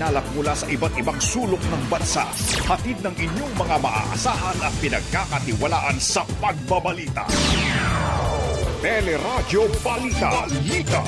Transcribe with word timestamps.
isinalak 0.00 0.24
mula 0.32 0.56
sa 0.56 0.64
iba't 0.64 0.96
ibang 0.96 1.20
sulok 1.20 1.60
ng 1.60 1.82
bansa. 1.92 2.24
Hatid 2.64 3.04
ng 3.04 3.12
inyong 3.20 3.52
mga 3.52 3.76
maaasahan 3.84 4.56
at 4.64 4.72
pinagkakatiwalaan 4.80 6.00
sa 6.00 6.24
pagbabalita. 6.40 7.28
Teleradyo 8.80 9.68
Balita 9.84 10.48
Balita. 10.48 11.02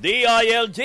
DILG 0.00 0.80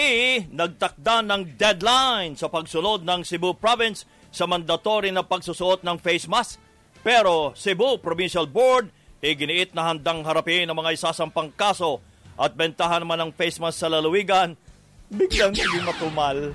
nagtakda 0.51 1.23
ng 1.23 1.55
deadline 1.55 2.35
sa 2.35 2.51
pagsulod 2.51 3.07
ng 3.07 3.23
Cebu 3.23 3.55
Province 3.55 4.03
sa 4.35 4.43
mandatory 4.51 5.15
na 5.15 5.23
pagsusuot 5.23 5.79
ng 5.87 5.95
face 5.95 6.27
mask. 6.27 6.59
Pero 6.99 7.55
Cebu 7.55 8.03
Provincial 8.03 8.51
Board 8.51 9.02
iginiit 9.23 9.71
na 9.71 9.87
handang 9.87 10.19
harapin 10.27 10.67
ang 10.67 10.75
mga 10.75 10.99
isasampang 10.99 11.47
kaso 11.55 12.03
at 12.35 12.51
bentahan 12.51 12.99
naman 12.99 13.23
ng 13.23 13.31
face 13.31 13.55
mask 13.55 13.79
sa 13.79 13.87
lalawigan, 13.87 14.59
biglang 15.07 15.55
hindi 15.55 15.79
matumal. 15.79 16.51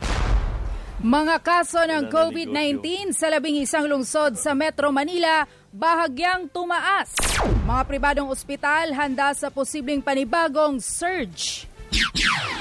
Mga 0.98 1.36
kaso 1.46 1.78
ng 1.86 2.10
COVID-19 2.10 3.14
sa 3.14 3.30
labing 3.30 3.62
isang 3.62 3.86
lungsod 3.86 4.34
sa 4.34 4.52
Metro 4.52 4.90
Manila 4.90 5.46
bahagyang 5.70 6.50
tumaas. 6.50 7.14
Mga 7.64 7.82
pribadong 7.86 8.28
ospital 8.28 8.90
handa 8.92 9.30
sa 9.32 9.46
posibleng 9.48 10.02
panibagong 10.02 10.82
surge. 10.82 11.70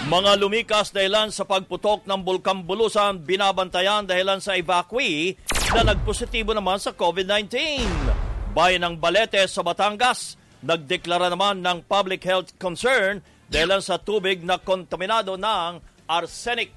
Mga 0.08 0.40
lumikas 0.40 0.94
dahilan 0.94 1.34
sa 1.34 1.44
pagputok 1.44 2.06
ng 2.06 2.22
Bulkang 2.22 2.64
Bulusan, 2.64 3.26
binabantayan 3.26 4.08
dahilan 4.08 4.40
sa 4.40 4.56
evacuee 4.56 5.36
na 5.74 5.84
nagpositibo 5.84 6.54
naman 6.54 6.78
sa 6.78 6.94
COVID-19. 6.94 8.27
Bayan 8.56 8.84
ng 8.88 8.96
Balete 9.00 9.44
sa 9.50 9.66
Batangas, 9.66 10.40
nagdeklara 10.64 11.28
naman 11.28 11.60
ng 11.60 11.84
public 11.84 12.24
health 12.24 12.56
concern 12.56 13.20
dahilan 13.48 13.84
sa 13.84 14.00
tubig 14.00 14.44
na 14.44 14.60
kontaminado 14.60 15.36
ng 15.36 15.80
arsenic. 16.08 16.72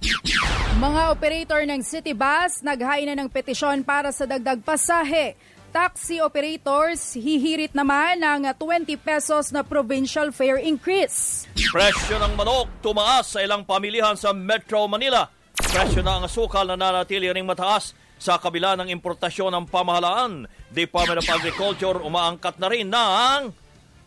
Mga 0.79 1.03
operator 1.15 1.63
ng 1.67 1.83
city 1.83 2.15
bus 2.15 2.63
naghain 2.63 3.07
na 3.11 3.15
ng 3.19 3.31
petisyon 3.31 3.83
para 3.87 4.11
sa 4.11 4.27
dagdag 4.27 4.63
pasahe. 4.63 5.35
Taxi 5.71 6.19
operators 6.19 7.15
hihirit 7.15 7.71
naman 7.79 8.19
ng 8.19 8.43
20 8.59 8.91
pesos 8.99 9.55
na 9.55 9.63
provincial 9.63 10.35
fare 10.35 10.59
increase. 10.67 11.47
Presyo 11.55 12.19
ng 12.19 12.35
manok 12.35 12.67
tumaas 12.83 13.39
sa 13.39 13.39
ilang 13.39 13.63
pamilihan 13.63 14.19
sa 14.19 14.35
Metro 14.35 14.91
Manila. 14.91 15.31
Presyo 15.55 16.03
na 16.03 16.19
ang 16.19 16.27
asukal 16.27 16.67
na 16.67 16.75
nanatili 16.75 17.31
ring 17.31 17.47
mataas 17.47 17.95
sa 18.21 18.37
kabila 18.37 18.77
ng 18.77 18.93
importasyon 18.93 19.51
ng 19.57 19.65
pamahalaan. 19.73 20.45
Department 20.69 21.25
of 21.25 21.29
Agriculture 21.33 22.05
umaangkat 22.05 22.61
na 22.61 22.69
rin 22.69 22.87
ng 22.93 23.51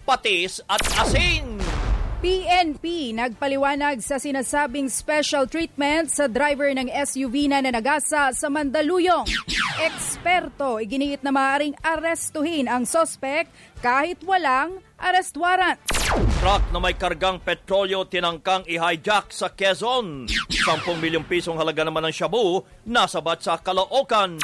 patis 0.06 0.62
at 0.70 0.86
asin. 1.02 1.58
PNP 2.24 3.12
nagpaliwanag 3.12 4.00
sa 4.00 4.16
sinasabing 4.16 4.88
special 4.88 5.44
treatment 5.44 6.08
sa 6.08 6.32
driver 6.32 6.72
ng 6.72 6.88
SUV 6.88 7.52
na 7.52 7.60
nanagasa 7.60 8.32
sa 8.32 8.48
Mandaluyong. 8.48 9.28
Eksperto, 9.84 10.80
iginiit 10.80 11.20
na 11.20 11.36
maaaring 11.36 11.76
arestuhin 11.84 12.72
ang 12.72 12.88
sospek 12.88 13.52
kahit 13.84 14.24
walang 14.24 14.80
arrest 14.96 15.36
warrant. 15.36 15.84
Truck 16.44 16.76
na 16.76 16.80
may 16.84 16.92
kargang 16.92 17.40
petrolyo 17.40 18.04
tinangkang 18.04 18.68
i-hijack 18.68 19.32
sa 19.32 19.48
Quezon. 19.48 20.28
10 20.28 20.60
milyong 21.00 21.24
pisong 21.24 21.56
halaga 21.56 21.88
naman 21.88 22.04
ng 22.04 22.12
shabu 22.12 22.68
nasabat 22.84 23.40
sa 23.40 23.56
Caloocan. 23.56 24.44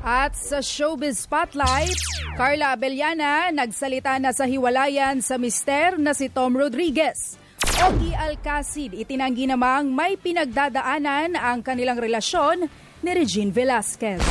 At 0.00 0.32
sa 0.32 0.64
Showbiz 0.64 1.28
Spotlight, 1.28 2.00
Carla 2.40 2.72
Abellana 2.72 3.52
nagsalita 3.52 4.16
na 4.16 4.32
sa 4.32 4.48
hiwalayan 4.48 5.20
sa 5.20 5.36
mister 5.36 6.00
na 6.00 6.16
si 6.16 6.32
Tom 6.32 6.56
Rodriguez. 6.56 7.36
Ogie 7.84 8.16
Alcacid 8.16 8.96
itinanggi 8.96 9.44
namang 9.44 9.92
may 9.92 10.16
pinagdadaanan 10.16 11.36
ang 11.36 11.60
kanilang 11.60 12.00
relasyon 12.00 12.64
ni 13.04 13.10
Regine 13.12 13.52
Velasquez. 13.52 14.24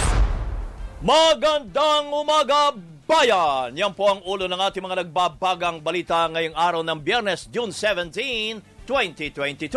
Magandang 1.05 2.09
umaga, 2.09 2.73
bayan! 3.05 3.71
Yan 3.77 3.93
po 3.93 4.09
ang 4.09 4.21
ulo 4.25 4.49
ng 4.49 4.59
ating 4.59 4.83
mga 4.83 5.05
nagbabagang 5.05 5.79
balita 5.79 6.27
ngayong 6.29 6.57
araw 6.57 6.81
ng 6.83 6.99
Biyernes, 6.99 7.47
June 7.53 7.71
17, 7.71 8.61
2022. 8.85 9.71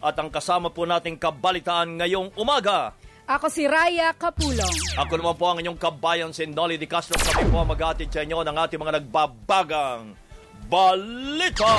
At 0.00 0.16
ang 0.16 0.32
kasama 0.32 0.72
po 0.72 0.88
nating 0.88 1.20
kabalitaan 1.20 2.00
ngayong 2.00 2.32
umaga. 2.40 2.96
Ako 3.30 3.46
si 3.46 3.68
Raya 3.68 4.10
Kapulong. 4.16 4.96
Ako 4.96 5.12
naman 5.20 5.36
po 5.38 5.44
ang 5.50 5.58
inyong 5.62 5.78
kabayan 5.78 6.32
si 6.34 6.48
Nolly 6.50 6.80
Di 6.80 6.88
Castro. 6.88 7.14
Kami 7.14 7.46
po 7.46 7.62
ang 7.62 7.70
mag-atid 7.70 8.10
sa 8.10 8.24
inyo 8.26 8.42
ng 8.42 8.56
ating 8.58 8.80
mga 8.80 8.96
nagbabagang 9.02 10.16
balita. 10.66 11.74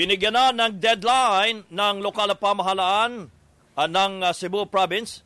Binigyan 0.00 0.32
na 0.32 0.48
ng 0.48 0.80
deadline 0.80 1.60
ng 1.68 2.00
lokal 2.00 2.32
na 2.32 2.38
pamahalaan 2.40 3.28
uh, 3.76 3.84
ng 3.84 4.24
uh, 4.24 4.32
Cebu 4.32 4.64
Province 4.64 5.20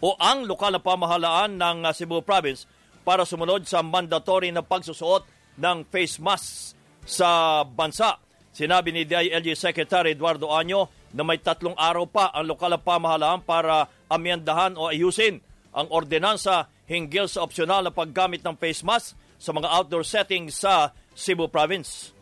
o 0.00 0.16
ang 0.16 0.48
lokal 0.48 0.72
na 0.72 0.80
pamahalaan 0.80 1.60
ng 1.60 1.84
uh, 1.84 1.92
Cebu 1.92 2.24
Province 2.24 2.64
para 3.04 3.28
sumunod 3.28 3.68
sa 3.68 3.84
mandatory 3.84 4.48
na 4.48 4.64
pagsusuot 4.64 5.28
ng 5.60 5.84
face 5.92 6.16
mask 6.24 6.72
sa 7.04 7.60
bansa. 7.68 8.16
Sinabi 8.48 8.96
ni 8.96 9.04
DILG 9.04 9.52
Secretary 9.52 10.16
Eduardo 10.16 10.56
Año 10.56 10.88
na 11.12 11.20
may 11.20 11.36
tatlong 11.36 11.76
araw 11.76 12.08
pa 12.08 12.32
ang 12.32 12.48
lokal 12.48 12.72
na 12.72 12.80
pamahalaan 12.80 13.44
para 13.44 13.92
amyendahan 14.08 14.72
o 14.80 14.88
ayusin 14.88 15.36
ang 15.76 15.84
ordinansa 15.92 16.72
hinggil 16.88 17.28
sa 17.28 17.44
opsyonal 17.44 17.84
na 17.84 17.92
paggamit 17.92 18.40
ng 18.40 18.56
face 18.56 18.80
mask 18.80 19.20
sa 19.36 19.52
mga 19.52 19.68
outdoor 19.68 20.00
settings 20.00 20.64
sa 20.64 20.96
Cebu 21.12 21.52
Province. 21.52 22.16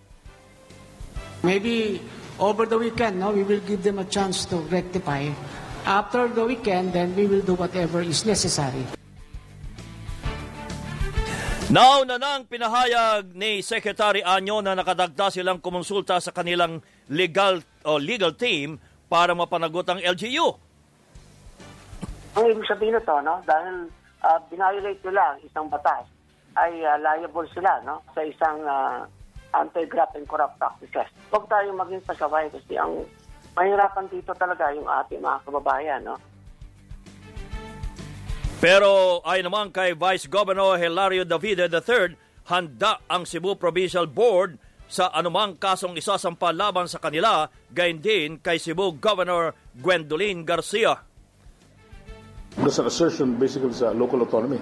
Maybe 1.46 2.02
over 2.42 2.66
the 2.66 2.74
weekend, 2.74 3.22
no, 3.22 3.30
we 3.30 3.46
will 3.46 3.62
give 3.62 3.86
them 3.86 4.02
a 4.02 4.06
chance 4.10 4.42
to 4.50 4.58
rectify. 4.66 5.30
After 5.86 6.26
the 6.26 6.42
weekend, 6.42 6.90
then 6.90 7.14
we 7.14 7.30
will 7.30 7.46
do 7.46 7.54
whatever 7.54 8.02
is 8.02 8.26
necessary. 8.26 8.82
Now 11.70 12.02
na 12.02 12.18
nang 12.18 12.46
pinahayag 12.46 13.34
ni 13.34 13.62
Secretary 13.62 14.22
Anyo 14.26 14.58
na 14.62 14.74
nakadagda 14.74 15.30
silang 15.30 15.62
kumonsulta 15.62 16.18
sa 16.18 16.34
kanilang 16.34 16.82
legal 17.10 17.62
o 17.82 17.98
legal 17.98 18.34
team 18.34 18.78
para 19.06 19.34
mapanagot 19.34 19.86
ang 19.86 20.02
LGU. 20.02 20.46
Ang 22.38 22.44
ibig 22.50 22.66
sabihin 22.66 22.94
nito, 22.94 23.14
no, 23.22 23.38
dahil 23.46 23.86
uh, 24.22 24.38
binayolate 24.50 25.02
nila 25.06 25.34
ang 25.34 25.38
isang 25.46 25.66
batas, 25.70 26.06
ay 26.58 26.74
uh, 26.82 26.98
liable 27.02 27.46
sila 27.54 27.82
no, 27.86 28.02
sa 28.14 28.22
isang 28.22 28.58
uh, 28.66 29.02
anti-graft 29.62 30.16
and 30.16 30.28
corrupt 30.28 30.60
practices. 30.60 31.08
Huwag 31.32 31.48
tayo 31.48 31.72
maging 31.72 32.02
pasaway 32.04 32.50
kasi 32.52 32.76
ang 32.76 33.04
mahirapan 33.56 34.06
dito 34.12 34.36
talaga 34.36 34.68
yung 34.76 34.84
ating 34.84 35.20
mga 35.24 35.38
kababayan. 35.48 36.00
No? 36.04 36.16
Pero 38.60 39.20
ay 39.24 39.44
naman 39.44 39.72
kay 39.72 39.92
Vice 39.92 40.28
Governor 40.28 40.80
Hilario 40.80 41.24
Davide 41.24 41.68
III, 41.68 42.16
handa 42.48 43.00
ang 43.08 43.28
Cebu 43.28 43.56
Provincial 43.56 44.08
Board 44.08 44.56
sa 44.86 45.10
anumang 45.10 45.58
kasong 45.58 45.98
isasampa 45.98 46.54
laban 46.54 46.86
sa 46.86 47.02
kanila, 47.02 47.50
gayon 47.74 47.98
din 47.98 48.30
kay 48.38 48.56
Cebu 48.56 48.96
Governor 49.02 49.52
Gwendolyn 49.74 50.46
Garcia. 50.46 51.02
There's 52.56 52.80
an 52.80 52.88
assertion 52.88 53.36
basically 53.36 53.76
sa 53.76 53.92
local 53.92 54.24
autonomy 54.24 54.56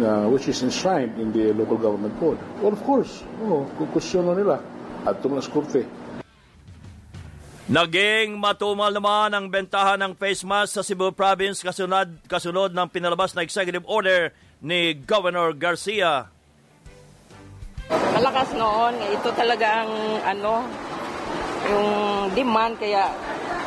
uh, 0.00 0.26
which 0.30 0.48
is 0.48 0.62
enshrined 0.62 1.14
in 1.20 1.30
the 1.30 1.52
local 1.54 1.76
government 1.78 2.14
code. 2.18 2.38
Well, 2.58 2.72
of 2.72 2.82
course, 2.82 3.22
oh, 3.44 3.68
kukusyono 3.78 4.34
nila 4.34 4.58
at 5.04 5.20
tumalas 5.20 5.46
korte. 5.46 5.84
Naging 7.64 8.36
matumal 8.36 8.92
naman 8.92 9.32
ang 9.32 9.48
bentahan 9.48 9.96
ng 9.96 10.12
face 10.20 10.44
mask 10.44 10.76
sa 10.76 10.82
Cebu 10.84 11.16
Province 11.16 11.64
kasunod, 11.64 12.20
kasunod 12.28 12.76
ng 12.76 12.88
pinalabas 12.92 13.32
na 13.32 13.40
executive 13.40 13.88
order 13.88 14.36
ni 14.60 14.92
Governor 14.92 15.56
Garcia. 15.56 16.28
Malakas 17.88 18.52
noon, 18.52 19.00
ito 19.16 19.28
talaga 19.32 19.80
ang 19.80 19.92
ano, 20.28 20.60
yung 21.64 21.88
demand 22.36 22.76
kaya 22.76 23.08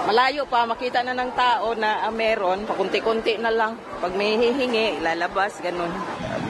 malayo 0.06 0.46
pa 0.46 0.70
makita 0.70 1.02
na 1.02 1.18
ng 1.18 1.32
tao 1.34 1.74
na 1.74 2.06
ah, 2.06 2.14
meron, 2.14 2.70
pakunti-kunti 2.70 3.42
na 3.42 3.50
lang. 3.50 3.82
Pag 3.98 4.14
may 4.14 4.38
hihingi, 4.38 5.02
lalabas, 5.02 5.58
ganun. 5.58 5.90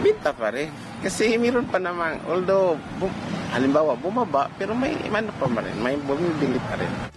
Binta 0.07 0.31
pa 0.31 0.55
rin. 0.55 0.71
Kasi 1.03 1.35
meron 1.35 1.67
pa 1.67 1.75
naman, 1.83 2.23
although, 2.31 2.79
bum, 2.95 3.11
halimbawa, 3.51 3.91
bumaba, 3.99 4.47
pero 4.55 4.71
may 4.71 4.95
ano 5.11 5.35
pa 5.35 5.51
rin, 5.59 5.75
may 5.83 5.99
bumibili 5.99 6.55
pa 6.63 6.79
rin. 6.79 7.11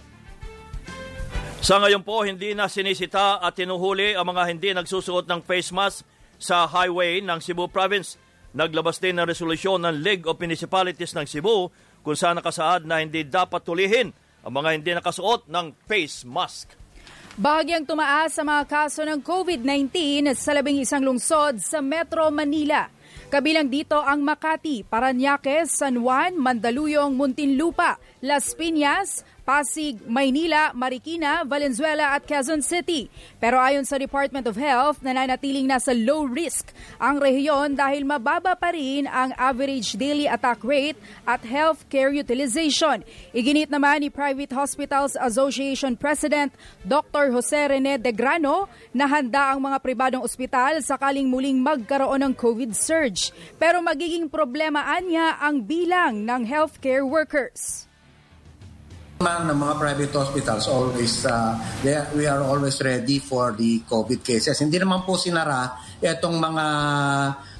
Sa 1.63 1.79
ngayon 1.79 2.03
po, 2.03 2.27
hindi 2.27 2.51
na 2.51 2.67
sinisita 2.67 3.39
at 3.39 3.55
tinuhuli 3.55 4.11
ang 4.11 4.27
mga 4.27 4.43
hindi 4.51 4.69
nagsusuot 4.75 5.23
ng 5.23 5.39
face 5.47 5.71
mask 5.71 6.03
sa 6.35 6.67
highway 6.67 7.23
ng 7.23 7.39
Cebu 7.39 7.71
Province. 7.71 8.19
Naglabas 8.51 8.99
din 8.99 9.15
ng 9.15 9.23
resolusyon 9.23 9.87
ng 9.87 10.03
League 10.03 10.27
of 10.27 10.35
Municipalities 10.35 11.15
ng 11.15 11.23
Cebu 11.23 11.71
kung 12.03 12.17
saan 12.19 12.43
nakasaad 12.43 12.83
na 12.83 12.99
hindi 12.99 13.23
dapat 13.23 13.63
tulihin 13.63 14.11
ang 14.43 14.51
mga 14.51 14.69
hindi 14.75 14.91
nakasuot 14.99 15.47
ng 15.47 15.79
face 15.87 16.27
mask. 16.27 16.80
Bahagyang 17.39 17.87
tumaas 17.87 18.35
sa 18.35 18.43
mga 18.43 18.67
kaso 18.67 19.07
ng 19.07 19.23
COVID-19 19.23 19.87
sa 20.35 20.51
labing 20.51 20.83
isang 20.83 20.99
lungsod 20.99 21.63
sa 21.63 21.79
Metro 21.79 22.27
Manila. 22.27 22.91
Kabilang 23.31 23.71
dito 23.71 23.95
ang 23.95 24.19
Makati, 24.19 24.83
Paranaque, 24.83 25.63
San 25.63 26.03
Juan, 26.03 26.35
Mandaluyong, 26.35 27.15
Muntinlupa, 27.15 27.95
Las 28.21 28.53
Piñas, 28.53 29.25
Pasig, 29.41 29.97
Maynila, 30.05 30.69
Marikina, 30.77 31.41
Valenzuela 31.41 32.13
at 32.13 32.29
Quezon 32.29 32.61
City. 32.61 33.09
Pero 33.41 33.57
ayon 33.57 33.81
sa 33.81 33.97
Department 33.97 34.45
of 34.45 34.61
Health, 34.61 35.01
nananatiling 35.01 35.65
nasa 35.65 35.89
low 35.97 36.29
risk 36.29 36.69
ang 37.01 37.17
rehiyon 37.17 37.73
dahil 37.73 38.05
mababa 38.05 38.53
pa 38.53 38.77
rin 38.77 39.09
ang 39.09 39.33
average 39.41 39.97
daily 39.97 40.29
attack 40.29 40.61
rate 40.61 41.01
at 41.25 41.41
healthcare 41.41 42.13
utilization. 42.13 43.01
Iginit 43.33 43.73
naman 43.73 44.05
ni 44.05 44.13
Private 44.13 44.53
Hospitals 44.53 45.17
Association 45.17 45.97
President 45.97 46.53
Dr. 46.85 47.33
Jose 47.33 47.57
Rene 47.57 47.97
De 47.97 48.13
Grano 48.13 48.69
na 48.93 49.09
handa 49.09 49.49
ang 49.49 49.65
mga 49.65 49.81
pribadong 49.81 50.21
ospital 50.21 50.77
sakaling 50.85 51.25
muling 51.25 51.57
magkaroon 51.57 52.21
ng 52.21 52.33
COVID 52.37 52.77
surge. 52.77 53.33
Pero 53.57 53.81
magiging 53.81 54.29
problema 54.29 54.85
niya 55.01 55.41
ang 55.41 55.65
bilang 55.65 56.21
ng 56.21 56.45
healthcare 56.45 57.01
workers 57.01 57.90
ng 59.21 59.53
mga 59.53 59.75
private 59.77 60.13
hospitals 60.17 60.65
always 60.65 61.21
uh, 61.29 61.53
they, 61.85 61.93
we 62.17 62.25
are 62.25 62.41
always 62.41 62.81
ready 62.81 63.21
for 63.21 63.53
the 63.53 63.85
COVID 63.85 64.25
cases. 64.25 64.57
Hindi 64.57 64.81
naman 64.81 65.05
po 65.05 65.15
sinara 65.21 65.77
itong 66.01 66.41
mga 66.41 66.65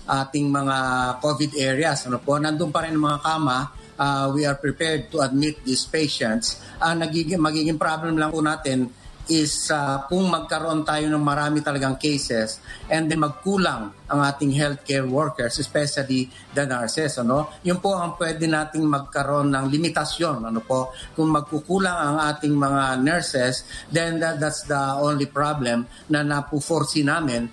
ating 0.10 0.48
mga 0.50 0.78
COVID 1.22 1.52
areas. 1.62 2.10
Ano 2.10 2.18
po, 2.18 2.42
nandun 2.42 2.74
pa 2.74 2.84
rin 2.84 2.98
ang 2.98 3.06
mga 3.06 3.20
kama. 3.22 3.58
Uh, 4.02 4.34
we 4.34 4.42
are 4.50 4.58
prepared 4.58 5.14
to 5.14 5.22
admit 5.22 5.62
these 5.62 5.86
patients. 5.86 6.58
Uh, 6.82 6.98
nagiging, 6.98 7.38
magiging 7.38 7.78
problem 7.78 8.18
lang 8.18 8.34
po 8.34 8.42
natin 8.42 8.90
is 9.32 9.72
uh, 9.72 10.04
kung 10.12 10.28
magkaroon 10.28 10.84
tayo 10.84 11.08
ng 11.08 11.24
marami 11.24 11.64
talagang 11.64 11.96
cases 11.96 12.60
and 12.92 13.08
then 13.08 13.24
magkulang 13.24 13.96
ang 14.12 14.20
ating 14.28 14.52
healthcare 14.52 15.08
workers, 15.08 15.56
especially 15.56 16.28
the 16.52 16.68
nurses. 16.68 17.16
Ano? 17.16 17.48
Yun 17.64 17.80
po 17.80 17.96
ang 17.96 18.20
pwede 18.20 18.44
nating 18.44 18.84
magkaroon 18.84 19.56
ng 19.56 19.72
limitasyon. 19.72 20.52
Ano 20.52 20.60
po? 20.60 20.92
Kung 21.16 21.32
magkukulang 21.32 21.96
ang 21.96 22.18
ating 22.28 22.52
mga 22.52 23.00
nurses, 23.00 23.64
then 23.88 24.20
that, 24.20 24.44
that's 24.44 24.68
the 24.68 25.00
only 25.00 25.32
problem 25.32 25.88
na 26.12 26.28
napuforesee 26.28 27.08
namin. 27.08 27.48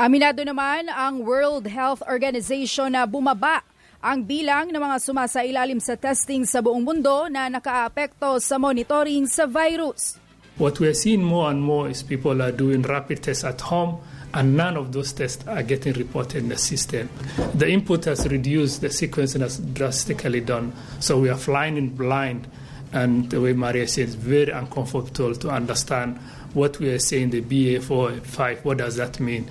Aminado 0.00 0.40
naman 0.40 0.88
ang 0.88 1.20
World 1.20 1.68
Health 1.68 2.00
Organization 2.08 2.96
na 2.96 3.04
bumaba 3.04 3.60
ang 4.02 4.24
bilang 4.24 4.72
ng 4.72 4.82
mga 4.82 4.98
sumasailalim 4.98 5.78
sa 5.78 5.94
testing 5.94 6.42
sa 6.42 6.58
buong 6.58 6.82
mundo 6.82 7.30
na 7.30 7.46
nakaapekto 7.46 8.42
sa 8.42 8.58
monitoring 8.58 9.30
sa 9.30 9.46
virus. 9.46 10.21
What 10.58 10.80
we're 10.80 10.94
seeing 10.94 11.22
more 11.22 11.50
and 11.50 11.62
more 11.62 11.88
is 11.88 12.02
people 12.02 12.42
are 12.42 12.52
doing 12.52 12.82
rapid 12.82 13.22
tests 13.22 13.44
at 13.44 13.60
home, 13.62 14.00
and 14.34 14.56
none 14.56 14.76
of 14.76 14.92
those 14.92 15.12
tests 15.12 15.46
are 15.46 15.62
getting 15.62 15.94
reported 15.94 16.42
in 16.42 16.48
the 16.48 16.58
system. 16.58 17.08
The 17.54 17.68
input 17.68 18.04
has 18.04 18.28
reduced, 18.28 18.80
the 18.80 18.88
sequencing 18.88 19.40
has 19.40 19.58
drastically 19.58 20.40
done, 20.40 20.72
so 21.00 21.18
we 21.18 21.28
are 21.30 21.38
flying 21.38 21.76
in 21.76 21.90
blind. 21.90 22.48
And 22.92 23.30
the 23.30 23.40
way 23.40 23.54
Maria 23.54 23.88
said, 23.88 24.08
it's 24.08 24.14
very 24.14 24.50
uncomfortable 24.50 25.34
to 25.34 25.48
understand 25.48 26.18
what 26.52 26.78
we 26.78 26.90
are 26.90 26.98
saying, 26.98 27.30
the 27.30 27.40
BA4, 27.40 28.20
5, 28.22 28.64
what 28.64 28.78
does 28.78 28.96
that 28.96 29.18
mean? 29.18 29.50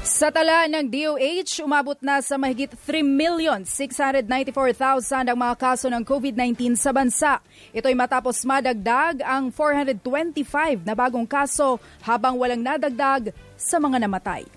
Sa 0.00 0.32
tala 0.32 0.64
ng 0.64 0.88
DOH, 0.88 1.60
umabot 1.60 1.92
na 2.00 2.24
sa 2.24 2.40
mahigit 2.40 2.72
3,694,000 2.88 5.28
ang 5.28 5.36
mga 5.36 5.54
kaso 5.60 5.92
ng 5.92 6.00
COVID-19 6.00 6.72
sa 6.72 6.88
bansa. 6.88 7.36
Ito 7.68 7.84
ay 7.84 7.92
matapos 7.92 8.40
madagdag 8.48 9.20
ang 9.20 9.52
425 9.52 10.88
na 10.88 10.96
bagong 10.96 11.28
kaso 11.28 11.76
habang 12.00 12.40
walang 12.40 12.64
nadagdag 12.64 13.36
sa 13.60 13.76
mga 13.76 14.08
namatay. 14.08 14.48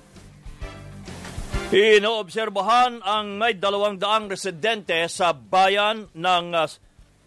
Inoobserbahan 1.75 3.03
ang 3.03 3.35
may 3.35 3.59
dalawang 3.59 3.99
daang 3.99 4.31
residente 4.31 4.95
sa 5.11 5.35
bayan 5.35 6.07
ng 6.15 6.55
uh, 6.55 6.71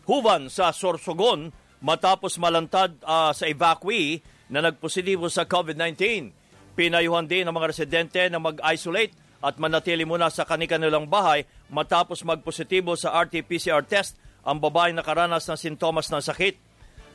Huban 0.08 0.48
sa 0.48 0.72
Sorsogon 0.72 1.52
matapos 1.84 2.40
malantad 2.40 2.96
uh, 3.04 3.36
sa 3.36 3.44
evacuee 3.44 4.24
na 4.48 4.64
nagpositibo 4.64 5.28
sa 5.28 5.44
COVID-19. 5.44 6.45
Pinayuhan 6.76 7.24
din 7.24 7.48
ng 7.48 7.56
mga 7.56 7.72
residente 7.72 8.20
na 8.28 8.36
mag-isolate 8.36 9.16
at 9.40 9.56
manatili 9.56 10.04
muna 10.04 10.28
sa 10.28 10.44
kanilang 10.44 11.08
bahay 11.08 11.48
matapos 11.72 12.20
magpositibo 12.20 12.92
sa 13.00 13.16
RT-PCR 13.24 13.80
test 13.88 14.20
ang 14.44 14.60
babae 14.60 14.92
nakaranas 14.92 15.48
ng 15.48 15.56
sintomas 15.56 16.12
ng 16.12 16.20
sakit. 16.20 16.54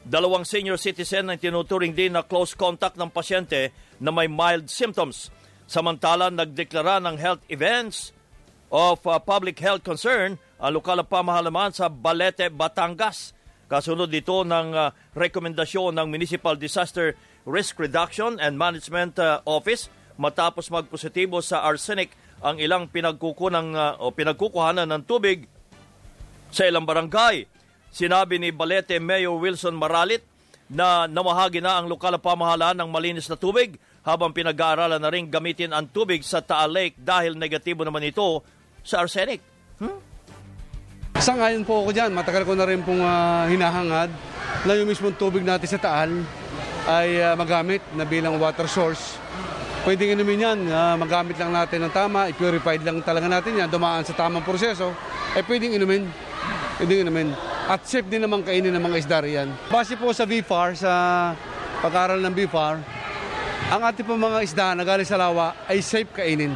Dalawang 0.02 0.50
senior 0.50 0.82
citizen 0.82 1.30
ang 1.30 1.38
tinuturing 1.38 1.94
din 1.94 2.18
na 2.18 2.26
close 2.26 2.58
contact 2.58 2.98
ng 2.98 3.14
pasyente 3.14 3.70
na 4.02 4.10
may 4.10 4.26
mild 4.26 4.66
symptoms. 4.66 5.30
Samantala, 5.70 6.34
nagdeklara 6.34 6.98
ng 6.98 7.22
health 7.22 7.46
events 7.48 8.10
of 8.74 8.98
uh, 9.06 9.22
public 9.22 9.62
health 9.62 9.86
concern 9.86 10.42
ang 10.58 10.74
lokal 10.74 10.98
na 10.98 11.06
pamahalaman 11.06 11.70
sa 11.70 11.86
Balete, 11.86 12.50
Batangas. 12.50 13.38
Kasunod 13.70 14.10
dito 14.10 14.42
ng 14.42 14.74
uh, 14.74 14.90
rekomendasyon 15.14 15.96
ng 15.96 16.08
Municipal 16.10 16.58
Disaster 16.58 17.14
Risk 17.46 17.82
Reduction 17.82 18.38
and 18.38 18.58
Management 18.58 19.18
uh, 19.18 19.42
Office 19.48 19.90
matapos 20.20 20.70
magpositibo 20.70 21.42
sa 21.42 21.66
arsenic 21.66 22.14
ang 22.42 22.58
ilang 22.62 22.90
pinagkukunang 22.90 23.74
uh, 23.74 24.02
o 24.02 24.14
pinagkukuhanan 24.14 24.90
ng 24.90 25.04
tubig 25.06 25.50
sa 26.54 26.66
ilang 26.70 26.86
barangay. 26.86 27.46
Sinabi 27.92 28.38
ni 28.38 28.54
Balete 28.54 29.02
Mayor 29.02 29.36
Wilson 29.36 29.76
Maralit 29.76 30.24
na 30.72 31.06
namahagi 31.10 31.60
na 31.60 31.82
ang 31.82 31.92
lokal 31.92 32.16
na 32.16 32.22
pamahalaan 32.22 32.80
ng 32.80 32.90
malinis 32.90 33.28
na 33.28 33.36
tubig 33.36 33.76
habang 34.02 34.32
pinag-aaralan 34.32 35.02
na 35.02 35.12
rin 35.12 35.28
gamitin 35.28 35.76
ang 35.76 35.86
tubig 35.92 36.24
sa 36.24 36.40
Taal 36.40 36.72
Lake 36.72 36.96
dahil 36.98 37.36
negatibo 37.36 37.84
naman 37.84 38.08
ito 38.08 38.42
sa 38.82 39.04
arsenic. 39.04 39.44
Hmm? 39.78 40.00
Sangayon 41.22 41.68
po 41.68 41.86
ako 41.86 41.94
dyan. 41.94 42.16
Matagal 42.16 42.48
ko 42.48 42.56
na 42.58 42.66
rin 42.66 42.82
pong 42.82 43.04
uh, 43.04 43.46
hinahangad 43.46 44.10
na 44.66 44.74
yung 44.74 44.90
mismong 44.90 45.14
tubig 45.20 45.44
natin 45.46 45.70
sa 45.70 45.78
Taal 45.78 46.24
ay 46.90 47.22
uh, 47.22 47.34
magamit 47.38 47.82
na 47.94 48.06
bilang 48.08 48.38
water 48.42 48.66
source. 48.66 49.18
Pwedeng 49.82 50.14
inumin 50.14 50.46
yan, 50.46 50.60
uh, 50.70 50.94
magamit 50.98 51.38
lang 51.42 51.50
natin 51.50 51.82
ng 51.86 51.94
tama, 51.94 52.30
i-purified 52.30 52.86
lang 52.86 53.02
talaga 53.02 53.26
natin 53.26 53.58
yan, 53.58 53.70
dumaan 53.70 54.06
sa 54.06 54.14
tamang 54.14 54.46
proseso, 54.46 54.94
ay 55.34 55.42
pwedeng 55.46 55.74
inumin. 55.74 56.06
Pwedeng 56.78 57.10
inumin. 57.10 57.34
At 57.66 57.86
safe 57.90 58.06
din 58.06 58.22
naman 58.22 58.46
kainin 58.46 58.74
ng 58.74 58.84
mga 58.84 58.98
isda 59.02 59.18
riyan. 59.26 59.50
Base 59.74 59.98
po 59.98 60.14
sa 60.14 60.30
VFAR, 60.30 60.78
sa 60.78 60.92
pag-aaral 61.82 62.22
ng 62.22 62.34
VFAR, 62.34 62.76
ang 63.72 63.82
ating 63.88 64.06
po 64.06 64.20
mga 64.20 64.44
isda 64.46 64.68
na 64.76 64.84
galing 64.86 65.08
sa 65.08 65.18
lawa 65.18 65.66
ay 65.66 65.82
safe 65.82 66.12
kainin. 66.14 66.54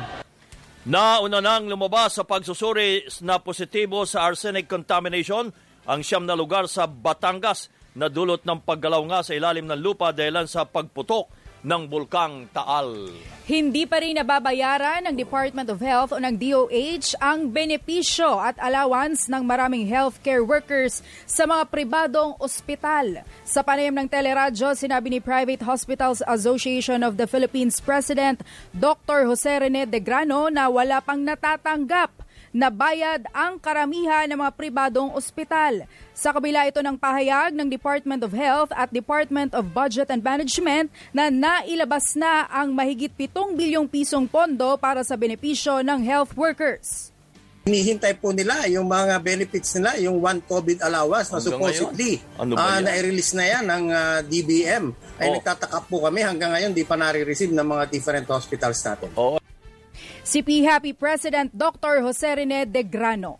Nauna 0.85 1.41
nang 1.41 1.65
lumabas 1.65 2.13
sa 2.13 2.27
pagsusuri 2.27 3.09
na 3.25 3.41
positibo 3.41 4.05
sa 4.05 4.29
arsenic 4.29 4.69
contamination 4.69 5.49
ang 5.89 6.01
siyam 6.05 6.29
na 6.29 6.37
lugar 6.37 6.69
sa 6.69 6.85
Batangas 6.85 7.73
na 7.95 8.11
dulot 8.11 8.43
ng 8.43 8.59
paggalaw 8.59 9.01
nga 9.07 9.19
sa 9.23 9.31
ilalim 9.31 9.63
ng 9.65 9.79
lupa 9.79 10.11
dahil 10.11 10.43
sa 10.45 10.67
pagputok 10.67 11.31
ng 11.65 11.89
bulkang 11.89 12.45
Taal. 12.53 13.09
Hindi 13.49 13.89
pa 13.89 13.97
rin 13.97 14.21
nababayaran 14.21 15.09
ng 15.09 15.15
Department 15.17 15.69
of 15.73 15.81
Health 15.81 16.13
o 16.13 16.21
ng 16.21 16.37
DOH 16.37 17.17
ang 17.17 17.49
benepisyo 17.49 18.37
at 18.37 18.53
allowance 18.61 19.25
ng 19.25 19.41
maraming 19.41 19.89
healthcare 19.89 20.45
workers 20.45 21.01
sa 21.25 21.49
mga 21.49 21.69
pribadong 21.73 22.37
ospital. 22.37 23.25
Sa 23.41 23.65
panayam 23.65 23.97
ng 23.97 24.09
teleradyo, 24.09 24.77
sinabi 24.77 25.17
ni 25.17 25.19
Private 25.21 25.65
Hospitals 25.65 26.21
Association 26.29 27.01
of 27.01 27.17
the 27.17 27.25
Philippines 27.25 27.81
President 27.81 28.45
Dr. 28.73 29.25
Jose 29.25 29.49
Rene 29.49 29.89
De 29.89 30.01
Grano 30.01 30.49
na 30.53 30.69
wala 30.69 31.01
pang 31.01 31.21
natatanggap 31.21 32.24
na 32.55 32.71
bayad 32.71 33.27
ang 33.35 33.59
karamihan 33.59 34.31
ng 34.31 34.39
mga 34.39 34.55
pribadong 34.55 35.11
ospital. 35.11 35.83
Sa 36.15 36.31
kabila 36.31 36.63
ito 36.63 36.79
ng 36.79 36.95
pahayag 36.95 37.51
ng 37.51 37.67
Department 37.67 38.23
of 38.23 38.31
Health 38.31 38.71
at 38.71 38.95
Department 38.95 39.51
of 39.51 39.75
Budget 39.75 40.07
and 40.07 40.23
Management 40.23 40.87
na 41.11 41.27
nailabas 41.27 42.15
na 42.15 42.47
ang 42.47 42.71
mahigit 42.71 43.11
7 43.11 43.59
bilyong 43.59 43.91
pisong 43.91 44.23
pondo 44.23 44.79
para 44.79 45.03
sa 45.03 45.19
benepisyo 45.19 45.83
ng 45.83 45.99
health 46.07 46.31
workers. 46.39 47.11
Hinihintay 47.67 48.21
po 48.21 48.31
nila 48.31 48.63
yung 48.71 48.87
mga 48.87 49.19
benefits 49.19 49.75
nila, 49.75 49.97
yung 49.99 50.21
one 50.23 50.39
COVID 50.39 50.85
allowance 50.85 51.33
na 51.33 51.41
supposedly 51.41 52.21
ano 52.39 52.55
uh, 52.55 52.79
na-release 52.79 53.33
na 53.35 53.45
yan 53.51 53.63
ng 53.67 53.83
uh, 53.89 53.99
ah, 53.99 54.19
DBM. 54.21 54.85
Ay 55.19 55.27
oh. 55.27 55.35
nagtataka 55.35 55.83
po 55.89 56.05
kami 56.07 56.23
hanggang 56.23 56.53
ngayon 56.55 56.71
di 56.71 56.85
pa 56.87 56.95
nare-receive 56.95 57.51
ng 57.51 57.67
mga 57.67 57.83
different 57.91 58.29
hospitals 58.29 58.79
natin. 58.85 59.11
Oh 59.17 59.41
si 60.25 60.41
PHAPI 60.41 60.97
President 60.97 61.53
Dr. 61.53 62.01
Jose 62.01 62.25
Rene 62.25 62.65
De 62.65 62.81
Grano. 62.81 63.37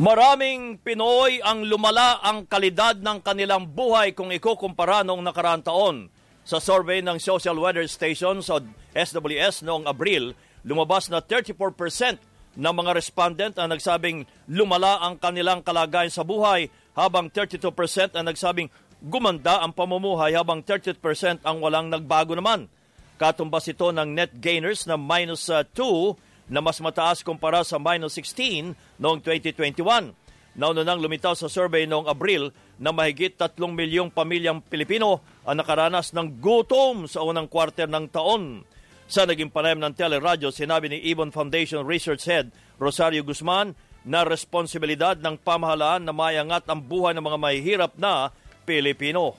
Maraming 0.00 0.80
Pinoy 0.80 1.38
ang 1.44 1.62
lumala 1.68 2.18
ang 2.24 2.48
kalidad 2.48 2.98
ng 2.98 3.22
kanilang 3.22 3.68
buhay 3.68 4.10
kung 4.16 4.32
ikukumpara 4.32 5.06
noong 5.06 5.22
nakaraang 5.22 5.62
taon. 5.62 6.10
Sa 6.42 6.58
survey 6.58 7.04
ng 7.04 7.20
Social 7.20 7.54
Weather 7.60 7.86
Station 7.86 8.42
sa 8.42 8.58
SWS 8.90 9.62
noong 9.62 9.86
Abril, 9.86 10.34
lumabas 10.66 11.12
na 11.12 11.22
34% 11.22 12.18
ng 12.58 12.74
mga 12.74 12.90
respondent 12.96 13.54
ang 13.60 13.70
nagsabing 13.70 14.26
lumala 14.50 14.98
ang 15.04 15.20
kanilang 15.20 15.62
kalagayan 15.62 16.10
sa 16.10 16.26
buhay 16.26 16.66
habang 16.98 17.30
32% 17.30 18.18
ang 18.18 18.24
nagsabing 18.26 18.68
gumanda 19.04 19.62
ang 19.62 19.76
pamumuhay 19.76 20.34
habang 20.34 20.64
30% 20.64 21.44
ang 21.44 21.60
walang 21.60 21.92
nagbago 21.92 22.34
naman. 22.34 22.66
Katumbas 23.14 23.70
ito 23.70 23.94
ng 23.94 24.10
net 24.10 24.34
gainers 24.42 24.90
na 24.90 24.98
minus 24.98 25.46
uh, 25.46 25.62
2 25.62 26.50
na 26.50 26.58
mas 26.58 26.82
mataas 26.82 27.22
kumpara 27.22 27.62
sa 27.62 27.78
minus 27.78 28.18
16 28.18 28.74
noong 28.98 29.22
2021. 29.22 30.12
Nauna 30.54 30.86
nang 30.86 31.02
lumitaw 31.02 31.34
sa 31.34 31.50
survey 31.50 31.86
noong 31.86 32.06
Abril 32.06 32.54
na 32.78 32.90
mahigit 32.94 33.34
3 33.34 33.54
milyong 33.58 34.10
pamilyang 34.10 34.62
Pilipino 34.62 35.22
ang 35.42 35.58
nakaranas 35.58 36.14
ng 36.14 36.38
gutom 36.38 37.10
sa 37.10 37.22
unang 37.22 37.50
kwarter 37.50 37.90
ng 37.90 38.06
taon. 38.10 38.62
Sa 39.04 39.28
naging 39.28 39.52
panayam 39.52 39.82
ng 39.84 39.94
teleradyo, 39.94 40.48
sinabi 40.48 40.88
ni 40.88 40.98
Ibon 41.12 41.30
Foundation 41.34 41.84
Research 41.84 42.24
Head 42.24 42.50
Rosario 42.80 43.22
Guzman 43.22 43.76
na 44.04 44.24
responsibilidad 44.24 45.16
ng 45.16 45.40
pamahalaan 45.40 46.04
na 46.04 46.12
mayangat 46.12 46.66
ang 46.68 46.80
buhay 46.80 47.16
ng 47.16 47.24
mga 47.24 47.38
mahihirap 47.40 47.92
na 47.96 48.32
Pilipino. 48.64 49.36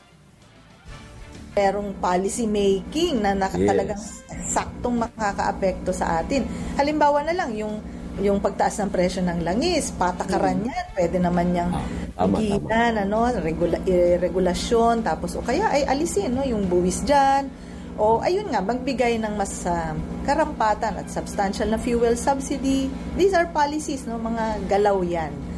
Merong 1.56 1.96
policy 2.04 2.46
making 2.46 3.24
na 3.24 3.32
nakatalagang 3.32 3.98
yes. 3.98 4.22
saktong 4.52 5.00
makakaapekto 5.00 5.96
sa 5.96 6.20
atin. 6.20 6.44
Halimbawa 6.76 7.24
na 7.24 7.32
lang 7.32 7.56
yung 7.56 7.80
yung 8.24 8.40
pagtaas 8.40 8.80
ng 8.80 8.92
presyo 8.96 9.20
ng 9.28 9.44
langis, 9.44 9.92
patakaran 9.92 10.64
mm. 10.64 10.72
yan, 10.72 10.86
pwede 10.96 11.18
naman 11.20 11.52
niyang 11.52 11.72
higilan, 12.16 13.04
ano, 13.04 13.28
regula, 13.44 13.76
eh, 13.84 14.16
regulasyon, 14.16 15.04
tapos 15.04 15.36
o 15.36 15.44
kaya 15.44 15.68
ay 15.68 15.84
alisin 15.84 16.32
no, 16.32 16.40
yung 16.48 16.64
buwis 16.72 17.04
dyan, 17.04 17.52
o 18.00 18.24
ayun 18.24 18.48
nga, 18.56 18.64
magbigay 18.64 19.20
ng 19.20 19.36
mas 19.36 19.68
uh, 19.68 19.92
karampatan 20.24 20.96
at 20.96 21.12
substantial 21.12 21.68
na 21.68 21.76
fuel 21.76 22.16
subsidy. 22.16 22.88
These 23.20 23.36
are 23.36 23.52
policies, 23.52 24.08
no, 24.08 24.16
mga 24.16 24.64
galaw 24.72 25.04
yan 25.04 25.55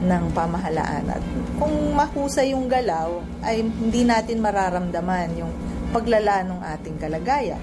ng 0.00 0.24
pamahalaan. 0.32 1.04
At 1.12 1.22
kung 1.60 1.92
mahusay 1.92 2.56
yung 2.56 2.66
galaw, 2.66 3.20
ay 3.44 3.64
hindi 3.64 4.02
natin 4.04 4.40
mararamdaman 4.40 5.36
yung 5.36 5.52
paglala 5.92 6.46
ng 6.46 6.60
ating 6.78 6.96
kalagayan. 6.96 7.60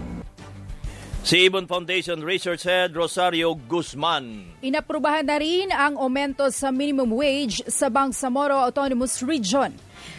Si 1.28 1.44
Ibon 1.44 1.68
Foundation 1.68 2.24
Research 2.24 2.64
Head 2.64 2.96
Rosario 2.96 3.52
Guzman. 3.52 4.56
Inaprubahan 4.64 5.28
na 5.28 5.36
rin 5.36 5.68
ang 5.76 6.00
aumento 6.00 6.48
sa 6.56 6.72
minimum 6.72 7.20
wage 7.20 7.68
sa 7.68 7.92
Bangsamoro 7.92 8.56
Autonomous 8.56 9.20
Region. 9.20 9.76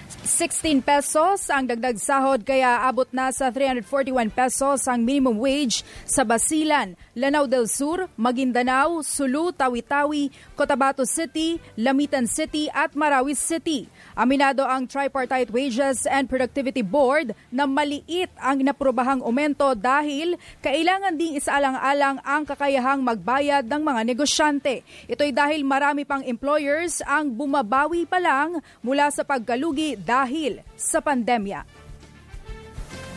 16 0.08 0.80
pesos 0.80 1.52
ang 1.52 1.68
dagdag 1.68 2.00
sahod 2.00 2.40
kaya 2.40 2.88
abot 2.88 3.04
na 3.12 3.28
sa 3.28 3.52
341 3.52 4.32
pesos 4.32 4.88
ang 4.88 5.04
minimum 5.04 5.36
wage 5.36 5.84
sa 6.08 6.24
Basilan, 6.24 6.96
Lanao 7.12 7.44
del 7.44 7.68
Sur, 7.68 8.08
Maguindanao, 8.16 9.04
Sulu, 9.04 9.52
Tawi-Tawi, 9.52 10.32
Cotabato 10.56 11.04
City, 11.04 11.60
Lamitan 11.76 12.24
City 12.24 12.72
at 12.72 12.96
Marawi 12.96 13.36
City. 13.36 13.84
Aminado 14.16 14.64
ang 14.64 14.88
Tripartite 14.88 15.52
Wages 15.52 16.08
and 16.08 16.24
Productivity 16.24 16.80
Board 16.80 17.36
na 17.52 17.68
maliit 17.68 18.32
ang 18.40 18.64
naprobahang 18.64 19.20
aumento 19.20 19.76
dahil 19.76 20.40
kailangan 20.64 21.20
ding 21.20 21.36
isaalang-alang 21.36 22.16
ang 22.24 22.48
kakayahang 22.48 23.04
magbayad 23.04 23.68
ng 23.68 23.82
mga 23.84 24.00
negosyante. 24.08 24.80
Ito'y 25.04 25.36
dahil 25.36 25.68
marami 25.68 26.08
pang 26.08 26.24
employers 26.24 27.04
ang 27.04 27.28
bumabawi 27.28 28.08
pa 28.08 28.16
lang 28.16 28.64
mula 28.80 29.12
sa 29.12 29.20
pagkalugi 29.20 29.97
dahil 29.98 30.62
sa 30.78 31.02
pandemya. 31.02 31.66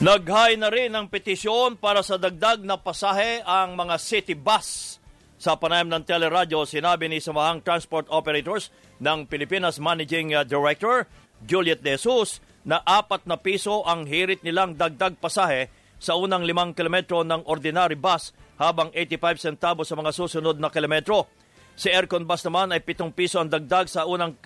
Naghay 0.01 0.57
na 0.57 0.73
rin 0.73 0.89
ng 0.97 1.05
petisyon 1.13 1.77
para 1.77 2.01
sa 2.01 2.17
dagdag 2.17 2.65
na 2.65 2.73
pasahe 2.73 3.45
ang 3.45 3.77
mga 3.77 4.01
city 4.01 4.33
bus. 4.33 4.97
Sa 5.37 5.57
panayam 5.57 5.93
ng 5.93 6.01
teleradyo, 6.05 6.65
sinabi 6.65 7.05
ni 7.05 7.21
Samahang 7.21 7.61
Transport 7.61 8.09
Operators 8.09 8.73
ng 8.97 9.29
Pilipinas 9.29 9.77
Managing 9.77 10.33
uh, 10.33 10.41
Director 10.41 11.05
Juliet 11.45 11.85
De 11.85 11.97
Jesus 11.97 12.41
na 12.61 12.81
apat 12.81 13.25
na 13.25 13.37
piso 13.37 13.81
ang 13.85 14.05
hirit 14.05 14.45
nilang 14.45 14.77
dagdag 14.77 15.17
pasahe 15.17 15.69
sa 16.01 16.17
unang 16.17 16.45
limang 16.45 16.73
kilometro 16.73 17.21
ng 17.21 17.45
ordinary 17.45 17.97
bus 17.97 18.33
habang 18.57 18.89
85 18.93 19.37
centavos 19.37 19.89
sa 19.89 19.97
mga 19.97 20.13
susunod 20.13 20.57
na 20.57 20.73
kilometro. 20.73 21.29
Si 21.73 21.89
Aircon 21.89 22.25
bus 22.29 22.45
naman 22.45 22.73
ay 22.73 22.81
7 22.81 23.09
piso 23.13 23.41
ang 23.41 23.49
dagdag 23.49 23.89
sa 23.89 24.05
unang 24.05 24.37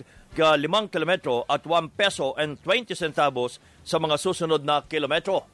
kilometro 0.92 1.48
at 1.48 1.64
1 1.64 1.96
peso 1.96 2.36
and 2.36 2.60
20 2.60 2.92
centavos 2.92 3.56
sa 3.80 3.96
mga 3.96 4.20
susunod 4.20 4.60
na 4.62 4.84
kilometro. 4.84 5.48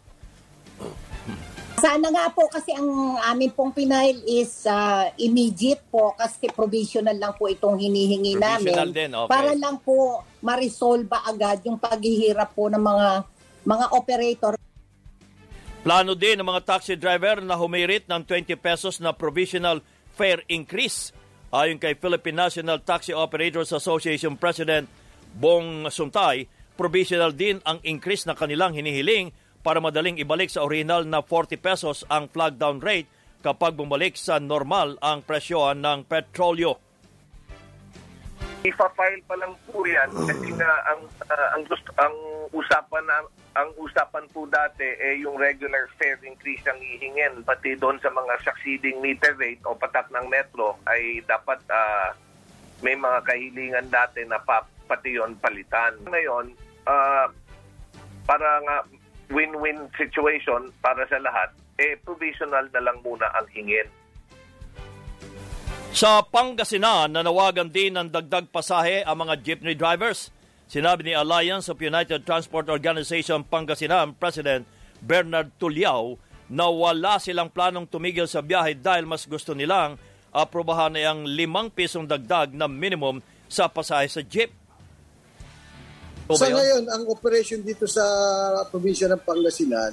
Sana 1.82 2.14
nga 2.14 2.30
po 2.30 2.46
kasi 2.46 2.70
ang 2.78 3.18
amin 3.26 3.50
pong 3.50 3.74
pinail 3.74 4.14
is 4.22 4.70
uh, 4.70 5.10
immediate 5.18 5.82
po 5.90 6.14
kasi 6.14 6.46
provisional 6.46 7.18
lang 7.18 7.34
po 7.34 7.50
itong 7.50 7.74
hinihingi 7.74 8.38
namin. 8.38 8.94
Din, 8.94 9.10
okay. 9.10 9.26
Para 9.26 9.50
lang 9.58 9.82
po 9.82 10.22
ma-resolve 10.46 11.10
agad 11.10 11.58
yung 11.66 11.82
paghihirap 11.82 12.54
po 12.54 12.70
ng 12.70 12.78
mga 12.78 13.08
mga 13.66 13.86
operator. 13.98 14.54
Plano 15.82 16.14
din 16.14 16.38
ng 16.38 16.46
mga 16.46 16.62
taxi 16.62 16.94
driver 16.94 17.42
na 17.42 17.58
humirit 17.58 18.06
ng 18.06 18.22
20 18.30 18.54
pesos 18.62 19.02
na 19.02 19.10
provisional 19.10 19.82
fare 20.14 20.46
increase. 20.46 21.10
Ayon 21.52 21.76
kay 21.76 21.92
Philippine 22.00 22.49
National 22.49 22.80
Taxi 22.80 23.12
Operators 23.12 23.76
Association 23.76 24.40
President 24.40 24.88
Bong 25.37 25.85
Suntay, 25.92 26.49
provisional 26.80 27.37
din 27.37 27.61
ang 27.68 27.76
increase 27.85 28.25
na 28.25 28.32
kanilang 28.32 28.73
hinihiling 28.73 29.37
para 29.61 29.76
madaling 29.76 30.16
ibalik 30.16 30.49
sa 30.49 30.64
original 30.64 31.04
na 31.04 31.21
40 31.21 31.61
pesos 31.61 32.09
ang 32.09 32.32
flag 32.32 32.56
down 32.56 32.80
rate 32.80 33.04
kapag 33.44 33.76
bumalik 33.76 34.16
sa 34.16 34.40
normal 34.40 34.97
ang 35.04 35.21
presyohan 35.21 35.76
ng 35.85 36.09
petrolyo. 36.09 36.80
Ipa-file 38.62 39.23
pa 39.26 39.35
lang 39.42 39.54
po 39.66 39.83
yan 39.83 40.07
kasi 40.23 40.54
nga 40.54 40.71
ang 40.87 41.02
uh, 41.26 41.49
ang 41.59 41.62
gusto 41.66 41.90
ang 41.99 42.14
usapan 42.54 43.02
na 43.11 43.26
ang 43.59 43.75
usapan 43.75 44.23
po 44.31 44.47
dati 44.47 44.87
eh 44.87 45.19
yung 45.19 45.35
regular 45.35 45.90
fare 45.99 46.23
increase 46.23 46.62
ang 46.71 46.78
hihingin 46.78 47.42
pati 47.42 47.75
doon 47.75 47.99
sa 47.99 48.09
mga 48.14 48.38
succeeding 48.47 49.02
meter 49.02 49.35
rate 49.35 49.61
o 49.66 49.75
patak 49.75 50.07
ng 50.14 50.31
metro 50.31 50.78
ay 50.87 51.21
dapat 51.26 51.59
uh, 51.69 52.14
may 52.83 52.99
mga 52.99 53.19
kahilingan 53.23 53.88
dati 53.88 54.26
na 54.26 54.42
pa, 54.42 54.66
pati 54.90 55.14
yon 55.14 55.38
palitan. 55.38 55.95
Ngayon, 56.11 56.50
uh, 56.90 57.31
para 58.26 58.50
nga 58.66 58.76
win-win 59.31 59.87
situation 59.95 60.69
para 60.83 61.07
sa 61.07 61.23
lahat, 61.23 61.54
eh 61.78 61.97
provisional 62.02 62.66
na 62.75 62.83
lang 62.83 62.99
muna 63.00 63.31
ang 63.38 63.47
hingin. 63.54 63.87
Sa 65.92 66.25
Pangasinan, 66.25 67.12
nanawagan 67.12 67.68
din 67.68 67.92
ng 67.92 68.08
dagdag 68.08 68.49
pasahe 68.49 69.04
ang 69.04 69.28
mga 69.28 69.44
jeepney 69.44 69.76
drivers. 69.76 70.32
Sinabi 70.64 71.04
ni 71.04 71.12
Alliance 71.12 71.68
of 71.68 71.84
United 71.84 72.25
Transport 72.25 72.72
Organization 72.72 73.44
Pangasinan 73.44 74.16
President 74.16 74.64
Bernard 75.04 75.52
Tuliao 75.61 76.16
na 76.49 76.72
wala 76.72 77.20
silang 77.20 77.52
planong 77.52 77.84
tumigil 77.84 78.25
sa 78.25 78.40
biyahe 78.40 78.72
dahil 78.72 79.04
mas 79.04 79.28
gusto 79.28 79.52
nilang 79.52 80.00
aprobahan 80.32 80.96
ay 80.96 81.04
ang 81.04 81.28
limang 81.28 81.68
pisong 81.68 82.08
dagdag 82.08 82.56
na 82.56 82.64
minimum 82.64 83.20
sa 83.44 83.68
pasahe 83.68 84.08
sa 84.08 84.25
jeep. 84.25 84.49
O 86.25 86.40
sa 86.40 86.49
ngayon, 86.49 86.88
ang 86.88 87.04
operation 87.12 87.61
dito 87.61 87.84
sa 87.84 88.00
probinsya 88.72 89.12
ng 89.12 89.20
Pangasinan, 89.28 89.92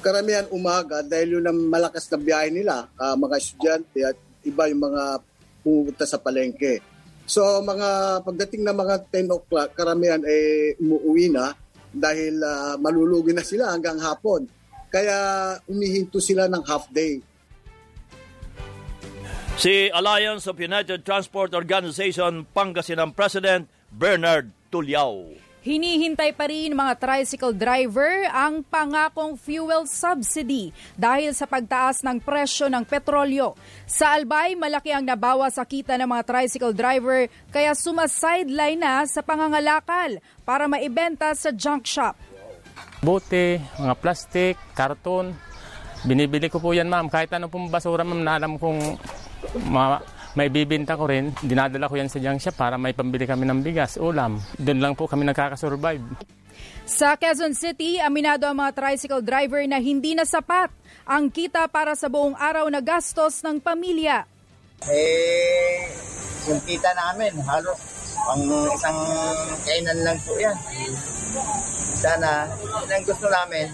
karamihan 0.00 0.48
umaga 0.56 1.04
dahil 1.04 1.36
yun 1.36 1.44
ang 1.44 1.68
malakas 1.68 2.08
na 2.08 2.16
biyahe 2.16 2.48
nila, 2.48 2.88
uh, 2.96 3.12
mga 3.12 3.36
estudyante 3.36 4.00
at 4.08 4.16
iba 4.44 4.72
yung 4.72 4.80
mga 4.80 5.20
pumunta 5.64 6.04
sa 6.04 6.20
palengke. 6.20 6.84
So 7.24 7.40
mga 7.64 8.20
pagdating 8.20 8.62
na 8.68 8.76
mga 8.76 9.08
10 9.08 9.32
o'clock, 9.32 9.72
karamihan 9.72 10.20
ay 10.20 10.76
eh, 10.76 10.82
umuwi 10.84 11.32
na 11.32 11.56
dahil 11.88 12.36
uh, 12.42 12.76
malulugi 12.76 13.32
na 13.32 13.40
sila 13.40 13.72
hanggang 13.72 13.96
hapon. 13.96 14.44
Kaya 14.92 15.16
umihinto 15.66 16.20
sila 16.20 16.46
ng 16.46 16.62
half 16.68 16.86
day. 16.92 17.18
Si 19.54 19.88
Alliance 19.94 20.50
of 20.50 20.58
United 20.58 21.06
Transport 21.06 21.54
Organization 21.54 22.44
Pangasinan 22.50 23.14
President 23.14 23.70
Bernard 23.88 24.50
Tulyao. 24.68 25.30
Hinihintay 25.64 26.36
pa 26.36 26.44
rin 26.44 26.76
mga 26.76 26.92
tricycle 27.00 27.56
driver 27.56 28.28
ang 28.28 28.60
pangakong 28.60 29.32
fuel 29.32 29.88
subsidy 29.88 30.76
dahil 30.92 31.32
sa 31.32 31.48
pagtaas 31.48 32.04
ng 32.04 32.20
presyo 32.20 32.68
ng 32.68 32.84
petrolyo. 32.84 33.56
Sa 33.88 34.12
Albay, 34.12 34.60
malaki 34.60 34.92
ang 34.92 35.08
nabawa 35.08 35.48
sa 35.48 35.64
kita 35.64 35.96
ng 35.96 36.04
mga 36.04 36.22
tricycle 36.28 36.76
driver 36.76 37.32
kaya 37.48 37.72
sumasideline 37.72 38.76
na 38.76 39.08
sa 39.08 39.24
pangangalakal 39.24 40.20
para 40.44 40.68
maibenta 40.68 41.32
sa 41.32 41.48
junk 41.48 41.88
shop. 41.88 42.12
Bote, 43.00 43.56
mga 43.80 43.94
plastic, 43.96 44.60
karton, 44.76 45.32
binibili 46.04 46.52
ko 46.52 46.60
po 46.60 46.76
yan 46.76 46.92
ma'am. 46.92 47.08
Kahit 47.08 47.32
ano 47.32 47.48
pong 47.48 47.72
basura 47.72 48.04
ma'am 48.04 48.20
na 48.20 48.36
alam 48.36 48.60
kong 48.60 49.00
ma- 49.72 50.04
may 50.34 50.50
bibinta 50.50 50.98
ko 50.98 51.10
rin. 51.10 51.34
Dinadala 51.42 51.90
ko 51.90 51.94
yan 51.98 52.10
sa 52.10 52.18
shop 52.18 52.54
para 52.58 52.78
may 52.78 52.94
pambili 52.94 53.26
kami 53.26 53.46
ng 53.46 53.62
bigas, 53.62 53.98
ulam. 53.98 54.38
Doon 54.58 54.80
lang 54.82 54.94
po 54.94 55.06
kami 55.06 55.26
nakakasurvive. 55.26 56.02
Sa 56.84 57.16
Quezon 57.18 57.56
City, 57.56 57.98
aminado 57.98 58.46
ang 58.46 58.60
mga 58.60 58.76
tricycle 58.76 59.24
driver 59.24 59.64
na 59.66 59.80
hindi 59.80 60.12
na 60.12 60.22
sapat 60.22 60.70
ang 61.08 61.32
kita 61.32 61.66
para 61.66 61.96
sa 61.96 62.06
buong 62.06 62.36
araw 62.36 62.68
na 62.68 62.78
gastos 62.78 63.42
ng 63.42 63.58
pamilya. 63.58 64.28
Eh, 64.84 65.88
yung 66.46 66.60
kita 66.62 66.92
namin 66.92 67.32
halos 67.40 67.94
Pang 68.24 68.40
isang 68.72 69.00
kainan 69.68 70.00
lang 70.00 70.16
po 70.24 70.32
yan. 70.40 70.56
Sana, 72.00 72.48
ang 72.48 73.04
gusto 73.04 73.28
namin. 73.28 73.68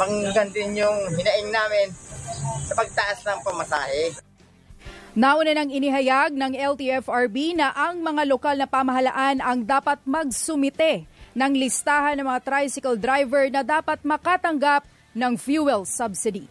Panggantin 0.00 0.80
yung 0.80 0.96
hinaing 1.12 1.52
namin 1.52 1.92
sa 2.64 2.72
pagtaas 2.72 3.20
ng 3.20 3.38
pamasahe. 3.44 4.29
Nauna 5.10 5.50
nang 5.50 5.74
inihayag 5.74 6.38
ng 6.38 6.54
LTFRB 6.54 7.58
na 7.58 7.74
ang 7.74 7.98
mga 7.98 8.22
lokal 8.30 8.54
na 8.54 8.70
pamahalaan 8.70 9.42
ang 9.42 9.66
dapat 9.66 9.98
magsumite 10.06 11.02
ng 11.34 11.52
listahan 11.58 12.14
ng 12.14 12.26
mga 12.30 12.40
tricycle 12.46 12.94
driver 12.94 13.42
na 13.50 13.66
dapat 13.66 13.98
makatanggap 14.06 14.86
ng 15.10 15.34
fuel 15.34 15.82
subsidy. 15.82 16.46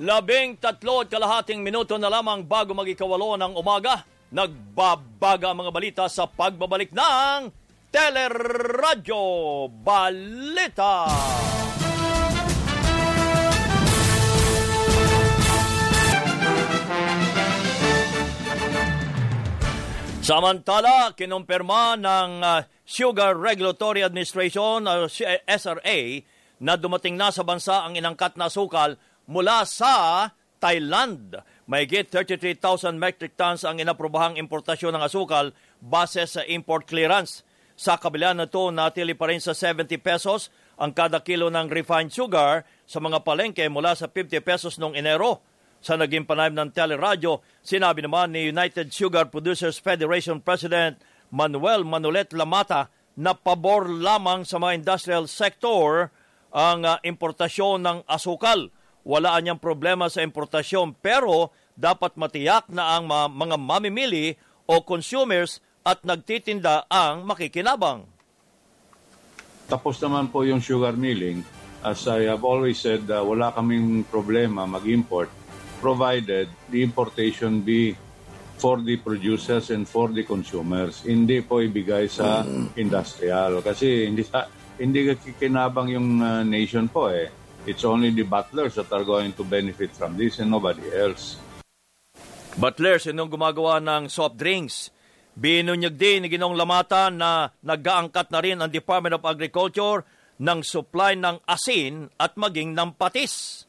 Labing 0.00 0.56
tatlo 0.56 1.04
at 1.04 1.12
kalahating 1.12 1.60
minuto 1.60 2.00
na 2.00 2.08
lamang 2.08 2.48
bago 2.48 2.72
magikawalo 2.72 3.36
ng 3.36 3.52
umaga, 3.52 4.08
nagbabaga 4.32 5.52
ang 5.52 5.68
mga 5.68 5.74
balita 5.74 6.04
sa 6.08 6.24
pagbabalik 6.24 6.96
ng 6.96 7.52
Teleradyo 7.92 9.20
Balita. 9.84 11.12
Samantala, 20.28 21.16
kinumpirma 21.16 21.96
ng 21.96 22.44
uh, 22.44 22.60
Sugar 22.84 23.32
Regulatory 23.32 24.04
Administration, 24.04 24.84
uh, 24.84 25.08
SRA, 25.48 26.20
na 26.60 26.76
dumating 26.76 27.16
na 27.16 27.32
sa 27.32 27.40
bansa 27.40 27.80
ang 27.80 27.96
inangkat 27.96 28.36
na 28.36 28.52
sukal 28.52 29.00
mula 29.24 29.64
sa 29.64 30.28
Thailand. 30.60 31.32
Mayigit 31.64 32.12
33,000 32.12 33.00
metric 33.00 33.40
tons 33.40 33.64
ang 33.64 33.80
inaprobahang 33.80 34.36
importasyon 34.36 35.00
ng 35.00 35.04
asukal 35.08 35.56
base 35.80 36.20
sa 36.28 36.44
import 36.44 36.84
clearance. 36.84 37.40
Sa 37.72 37.96
kabila 37.96 38.36
na 38.36 38.44
ito, 38.44 38.68
natili 38.68 39.16
pa 39.16 39.32
rin 39.32 39.40
sa 39.40 39.56
70 39.56 39.96
pesos 40.04 40.52
ang 40.76 40.92
kada 40.92 41.24
kilo 41.24 41.48
ng 41.48 41.72
refined 41.72 42.12
sugar 42.12 42.68
sa 42.84 43.00
mga 43.00 43.24
palengke 43.24 43.64
mula 43.72 43.96
sa 43.96 44.12
50 44.12 44.44
pesos 44.44 44.76
noong 44.76 44.92
Enero. 44.92 45.40
Sa 45.78 45.94
naging 45.94 46.26
panayam 46.26 46.58
ng 46.58 46.74
teleradyo, 46.74 47.38
sinabi 47.62 48.02
naman 48.02 48.34
ni 48.34 48.50
United 48.50 48.90
Sugar 48.90 49.30
Producers 49.30 49.78
Federation 49.78 50.42
President 50.42 50.98
Manuel 51.30 51.86
Manulet 51.86 52.34
Lamata 52.34 52.90
na 53.18 53.34
pabor 53.34 53.86
lamang 53.86 54.42
sa 54.42 54.58
mga 54.58 54.82
industrial 54.82 55.24
sector 55.30 56.10
ang 56.50 56.82
uh, 56.82 56.98
importasyon 57.06 57.82
ng 57.82 57.98
asukal. 58.10 58.74
Wala 59.06 59.38
niyang 59.38 59.62
problema 59.62 60.10
sa 60.10 60.22
importasyon 60.26 60.98
pero 60.98 61.54
dapat 61.78 62.18
matiyak 62.18 62.66
na 62.74 62.98
ang 62.98 63.06
mga 63.10 63.56
mamimili 63.56 64.34
o 64.66 64.82
consumers 64.82 65.62
at 65.86 66.02
nagtitinda 66.02 66.90
ang 66.90 67.22
makikinabang. 67.22 68.02
Tapos 69.70 70.02
naman 70.02 70.26
po 70.28 70.42
yung 70.42 70.58
sugar 70.58 70.98
milling. 70.98 71.46
As 71.86 72.02
I 72.10 72.26
have 72.26 72.42
always 72.42 72.82
said, 72.82 73.06
uh, 73.06 73.22
wala 73.22 73.54
kaming 73.54 74.02
problema 74.10 74.66
mag-import 74.66 75.37
provided 75.78 76.50
the 76.68 76.82
importation 76.82 77.62
be 77.62 77.96
for 78.58 78.82
the 78.82 78.98
producers 78.98 79.70
and 79.70 79.86
for 79.86 80.10
the 80.10 80.26
consumers. 80.26 81.06
Hindi 81.06 81.40
po 81.46 81.62
ibigay 81.62 82.10
sa 82.10 82.42
mm. 82.42 82.74
industrial 82.74 83.62
kasi 83.62 84.10
hindi 84.10 84.26
hindi 84.78 85.14
kikinabang 85.14 85.94
yung 85.94 86.08
uh, 86.18 86.42
nation 86.42 86.90
po 86.90 87.10
eh. 87.10 87.30
It's 87.66 87.86
only 87.86 88.10
the 88.10 88.26
butlers 88.26 88.78
that 88.80 88.90
are 88.90 89.06
going 89.06 89.34
to 89.36 89.44
benefit 89.44 89.94
from 89.94 90.18
this 90.18 90.42
and 90.42 90.50
nobody 90.50 90.88
else. 90.94 91.38
Butlers, 92.58 93.06
sinong 93.06 93.30
gumagawa 93.30 93.78
ng 93.78 94.10
soft 94.10 94.34
drinks? 94.34 94.90
Binunyag 95.38 95.94
din 95.94 96.26
ni 96.26 96.28
Ginong 96.32 96.58
Lamata 96.58 97.06
na 97.14 97.46
nag-aangkat 97.62 98.34
na 98.34 98.40
rin 98.42 98.58
ang 98.58 98.66
Department 98.72 99.14
of 99.14 99.22
Agriculture 99.22 100.02
ng 100.42 100.66
supply 100.66 101.14
ng 101.14 101.38
asin 101.46 102.10
at 102.18 102.34
maging 102.34 102.74
ng 102.74 102.98
patis. 102.98 103.67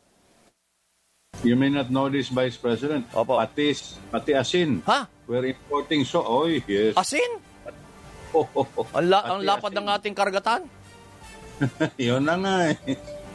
You 1.40 1.56
may 1.56 1.72
not 1.72 1.88
know 1.88 2.12
this, 2.12 2.28
Vice 2.28 2.60
President. 2.60 3.08
Opo. 3.16 3.40
Patis, 3.40 3.96
pati 4.12 4.36
asin. 4.36 4.84
Ha? 4.84 5.08
We're 5.24 5.56
importing 5.56 6.04
so, 6.04 6.20
oy, 6.20 6.60
yes. 6.68 7.00
Asin? 7.00 7.40
Oh, 8.36 8.44
oh, 8.52 8.68
oh. 8.76 8.88
Ang, 8.92 9.08
la- 9.08 9.24
ang 9.24 9.40
lapad 9.48 9.72
ng 9.72 9.88
ating 9.88 10.12
karagatan? 10.12 10.68
Yun 11.96 12.28
na 12.28 12.36
nga 12.36 12.56
eh. 12.68 12.76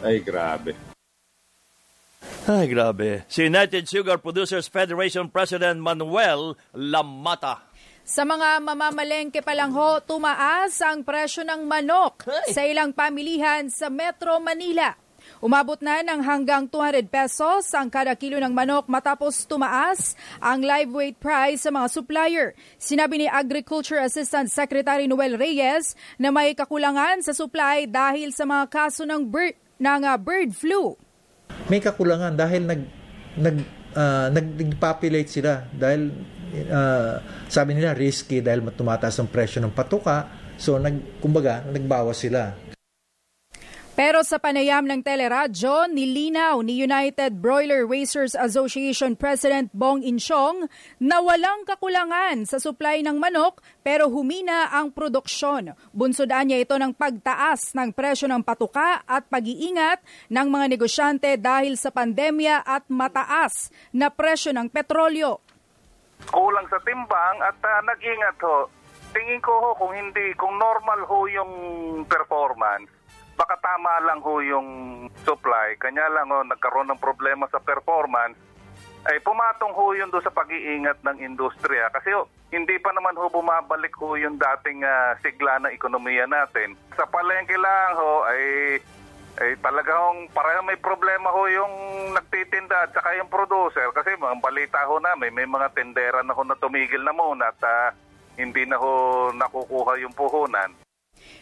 Ay, 0.04 0.20
grabe. 0.20 0.76
Ay, 2.44 2.68
grabe. 2.68 3.24
Si 3.24 3.48
United 3.48 3.88
Sugar 3.88 4.20
Producers 4.20 4.68
Federation 4.68 5.32
President 5.32 5.80
Manuel 5.80 6.60
Lamata. 6.76 7.72
Sa 8.04 8.28
mga 8.28 8.60
mamamalengke 8.60 9.40
pa 9.40 9.56
lang 9.56 9.72
ho, 9.72 9.96
tumaas 10.04 10.76
ang 10.84 11.00
presyo 11.00 11.40
ng 11.40 11.64
manok 11.64 12.28
hey. 12.28 12.52
sa 12.52 12.62
ilang 12.68 12.92
pamilihan 12.92 13.72
sa 13.72 13.88
Metro 13.88 14.36
Manila. 14.44 14.92
Umabot 15.44 15.76
na 15.84 16.00
ng 16.00 16.20
hanggang 16.24 16.64
200 16.68 17.08
pesos 17.12 17.68
ang 17.76 17.92
kada 17.92 18.16
kilo 18.16 18.40
ng 18.40 18.52
manok 18.52 18.88
matapos 18.88 19.44
tumaas 19.44 20.16
ang 20.40 20.64
live 20.64 20.90
weight 20.90 21.16
price 21.20 21.64
sa 21.64 21.70
mga 21.70 21.86
supplier. 21.92 22.56
Sinabi 22.80 23.24
ni 23.24 23.26
Agriculture 23.28 24.00
Assistant 24.00 24.48
Secretary 24.48 25.04
Noel 25.04 25.36
Reyes 25.36 25.92
na 26.16 26.32
may 26.32 26.56
kakulangan 26.56 27.20
sa 27.20 27.36
supply 27.36 27.84
dahil 27.84 28.32
sa 28.32 28.48
mga 28.48 28.64
kaso 28.72 29.04
ng 29.04 29.28
bird, 29.28 29.56
ng 29.76 30.02
uh, 30.04 30.16
bird 30.16 30.50
flu. 30.56 30.96
May 31.68 31.80
kakulangan 31.80 32.32
dahil 32.36 32.64
nag 32.64 32.82
nag 33.34 33.56
uh, 33.94 34.26
nag-populate 34.30 35.30
sila 35.30 35.66
dahil 35.70 36.12
uh, 36.70 37.18
sabi 37.50 37.74
nila 37.74 37.96
risky 37.96 38.38
dahil 38.40 38.62
tumataas 38.74 39.18
ang 39.18 39.30
presyo 39.30 39.62
ng 39.62 39.74
patuka. 39.74 40.28
So 40.54 40.78
nag 40.78 41.18
kumbaga 41.18 41.66
nagbawas 41.66 42.22
sila. 42.22 42.73
Pero 43.94 44.26
sa 44.26 44.42
panayam 44.42 44.82
ng 44.90 45.06
teleradyo, 45.06 45.86
nilinaw 45.86 46.58
ni 46.66 46.82
United 46.82 47.38
Broiler 47.38 47.86
Racers 47.86 48.34
Association 48.34 49.14
President 49.14 49.70
Bong 49.70 50.02
Inchong 50.02 50.66
na 50.98 51.22
walang 51.22 51.62
kakulangan 51.62 52.42
sa 52.42 52.58
supply 52.58 53.06
ng 53.06 53.22
manok 53.22 53.62
pero 53.86 54.10
humina 54.10 54.66
ang 54.74 54.90
produksyon. 54.90 55.78
Bunsodaan 55.94 56.50
niya 56.50 56.66
ito 56.66 56.74
ng 56.74 56.90
pagtaas 56.90 57.70
ng 57.78 57.94
presyo 57.94 58.26
ng 58.26 58.42
patuka 58.42 59.06
at 59.06 59.30
pag-iingat 59.30 60.02
ng 60.26 60.46
mga 60.50 60.66
negosyante 60.74 61.30
dahil 61.38 61.78
sa 61.78 61.94
pandemya 61.94 62.66
at 62.66 62.90
mataas 62.90 63.70
na 63.94 64.10
presyo 64.10 64.50
ng 64.58 64.74
petrolyo. 64.74 65.38
Kulang 66.34 66.66
sa 66.66 66.82
timbang 66.82 67.46
at 67.46 67.62
uh, 67.62 67.78
nag-ingat 67.86 68.42
ho. 68.42 68.66
Tingin 69.14 69.38
ko 69.38 69.54
ho 69.54 69.70
kung 69.78 69.94
hindi, 69.94 70.34
kung 70.34 70.58
normal 70.58 71.06
ho 71.06 71.30
yung 71.30 71.52
performance, 72.10 72.90
baka 73.34 73.58
tama 73.58 74.02
lang 74.06 74.22
ho 74.22 74.40
yung 74.40 74.68
supply. 75.26 75.74
Kanya 75.78 76.06
lang 76.10 76.30
ho, 76.30 76.42
nagkaroon 76.46 76.90
ng 76.90 77.02
problema 77.02 77.46
sa 77.50 77.62
performance. 77.62 78.38
Ay 79.04 79.20
pumatong 79.20 79.76
ho 79.76 79.92
yun 79.92 80.08
doon 80.08 80.24
sa 80.24 80.32
pag-iingat 80.32 81.04
ng 81.04 81.20
industriya. 81.20 81.92
Kasi 81.92 82.14
ho, 82.16 82.24
hindi 82.48 82.80
pa 82.80 82.94
naman 82.94 83.18
ho 83.18 83.28
bumabalik 83.28 83.92
ho 84.00 84.16
yung 84.16 84.40
dating 84.40 84.80
uh, 84.80 85.12
sigla 85.20 85.60
ng 85.60 85.74
ekonomiya 85.76 86.24
natin. 86.24 86.72
Sa 86.96 87.04
palengke 87.04 87.58
lang 87.58 87.92
ho, 88.00 88.24
ay 88.24 88.42
ay 89.34 89.58
talagang 89.58 90.30
pareho 90.30 90.62
may 90.62 90.78
problema 90.78 91.26
ho 91.34 91.50
yung 91.50 91.74
nagtitinda 92.14 92.86
at 92.86 92.94
saka 92.94 93.18
yung 93.18 93.26
producer 93.26 93.90
kasi 93.90 94.14
mga 94.14 94.38
balita 94.38 94.86
ho 94.86 95.02
namin 95.02 95.34
may 95.34 95.42
mga 95.42 95.74
tendera 95.74 96.22
na 96.22 96.30
ho 96.30 96.46
na 96.46 96.54
tumigil 96.54 97.02
na 97.02 97.10
muna 97.10 97.50
at 97.50 97.58
uh, 97.66 97.90
hindi 98.38 98.62
na 98.62 98.78
ho 98.78 99.34
nakukuha 99.34 99.98
yung 100.06 100.14
puhunan 100.14 100.70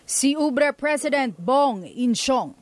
si 0.06 0.34
Ubre 0.34 0.74
President 0.74 1.34
Bong 1.38 1.86
Inchong. 1.86 2.58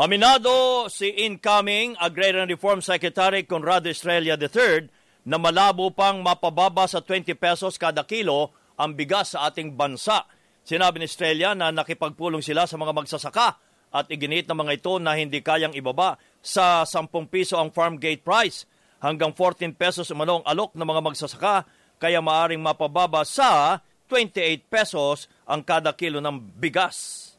Aminado 0.00 0.88
si 0.88 1.12
incoming 1.28 1.94
Agrarian 2.00 2.48
Reform 2.48 2.80
Secretary 2.80 3.44
Conrado 3.44 3.92
Estrella 3.92 4.40
III 4.40 4.88
na 5.28 5.36
malabo 5.36 5.92
pang 5.92 6.24
mapababa 6.24 6.88
sa 6.88 7.04
20 7.04 7.36
pesos 7.36 7.76
kada 7.76 8.02
kilo 8.08 8.50
ang 8.80 8.96
bigas 8.96 9.36
sa 9.36 9.46
ating 9.46 9.76
bansa. 9.76 10.24
Sinabi 10.64 11.02
ni 11.02 11.06
Estrella 11.06 11.52
na 11.52 11.68
nakipagpulong 11.70 12.40
sila 12.40 12.64
sa 12.64 12.80
mga 12.80 12.94
magsasaka 12.94 13.48
at 13.92 14.08
iginit 14.08 14.48
ng 14.48 14.56
mga 14.56 14.80
ito 14.80 14.96
na 14.96 15.12
hindi 15.14 15.44
kayang 15.44 15.76
ibaba 15.76 16.16
sa 16.40 16.88
10 16.88 17.12
piso 17.28 17.60
ang 17.60 17.68
farm 17.68 18.00
gate 18.00 18.24
price 18.24 18.64
hanggang 19.04 19.36
14 19.36 19.76
pesos 19.76 20.08
umano 20.08 20.40
ang 20.40 20.46
alok 20.48 20.72
ng 20.72 20.86
mga 20.88 21.02
magsasaka 21.04 21.54
kaya 22.00 22.24
maaring 22.24 22.62
mapababa 22.62 23.22
sa 23.28 23.78
28 24.12 24.68
pesos 24.68 25.24
ang 25.48 25.64
kada 25.64 25.96
kilo 25.96 26.20
ng 26.20 26.36
bigas. 26.60 27.32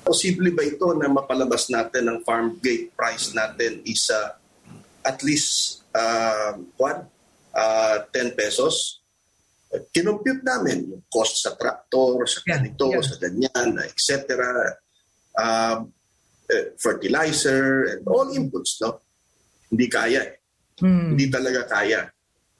Posible 0.00 0.48
ba 0.56 0.64
ito 0.64 0.88
na 0.96 1.12
mapalabas 1.12 1.68
natin 1.68 2.08
ang 2.08 2.24
farm 2.24 2.56
gate 2.64 2.96
price 2.96 3.36
natin 3.36 3.84
is 3.84 4.08
uh, 4.08 4.32
at 5.04 5.20
least 5.20 5.84
uh, 5.92 6.56
what, 6.80 7.04
uh, 7.52 7.96
10 8.08 8.32
pesos? 8.32 9.04
Kinumpute 9.92 10.40
namin 10.40 10.88
yung 10.88 11.04
cost 11.12 11.44
sa 11.44 11.52
traktor, 11.52 12.24
sa 12.24 12.40
ganito, 12.40 12.88
yeah, 12.88 12.96
yeah. 12.96 13.04
sa 13.04 13.14
ganyan, 13.20 13.70
etc. 13.84 14.08
Uh, 15.36 15.76
fertilizer 16.80 17.92
and 17.92 18.02
all 18.08 18.28
inputs, 18.32 18.80
no? 18.80 19.04
Hindi 19.68 19.86
kaya 19.92 20.20
eh. 20.24 20.32
Hmm. 20.80 21.12
Hindi 21.12 21.28
talaga 21.28 21.68
kaya. 21.68 22.08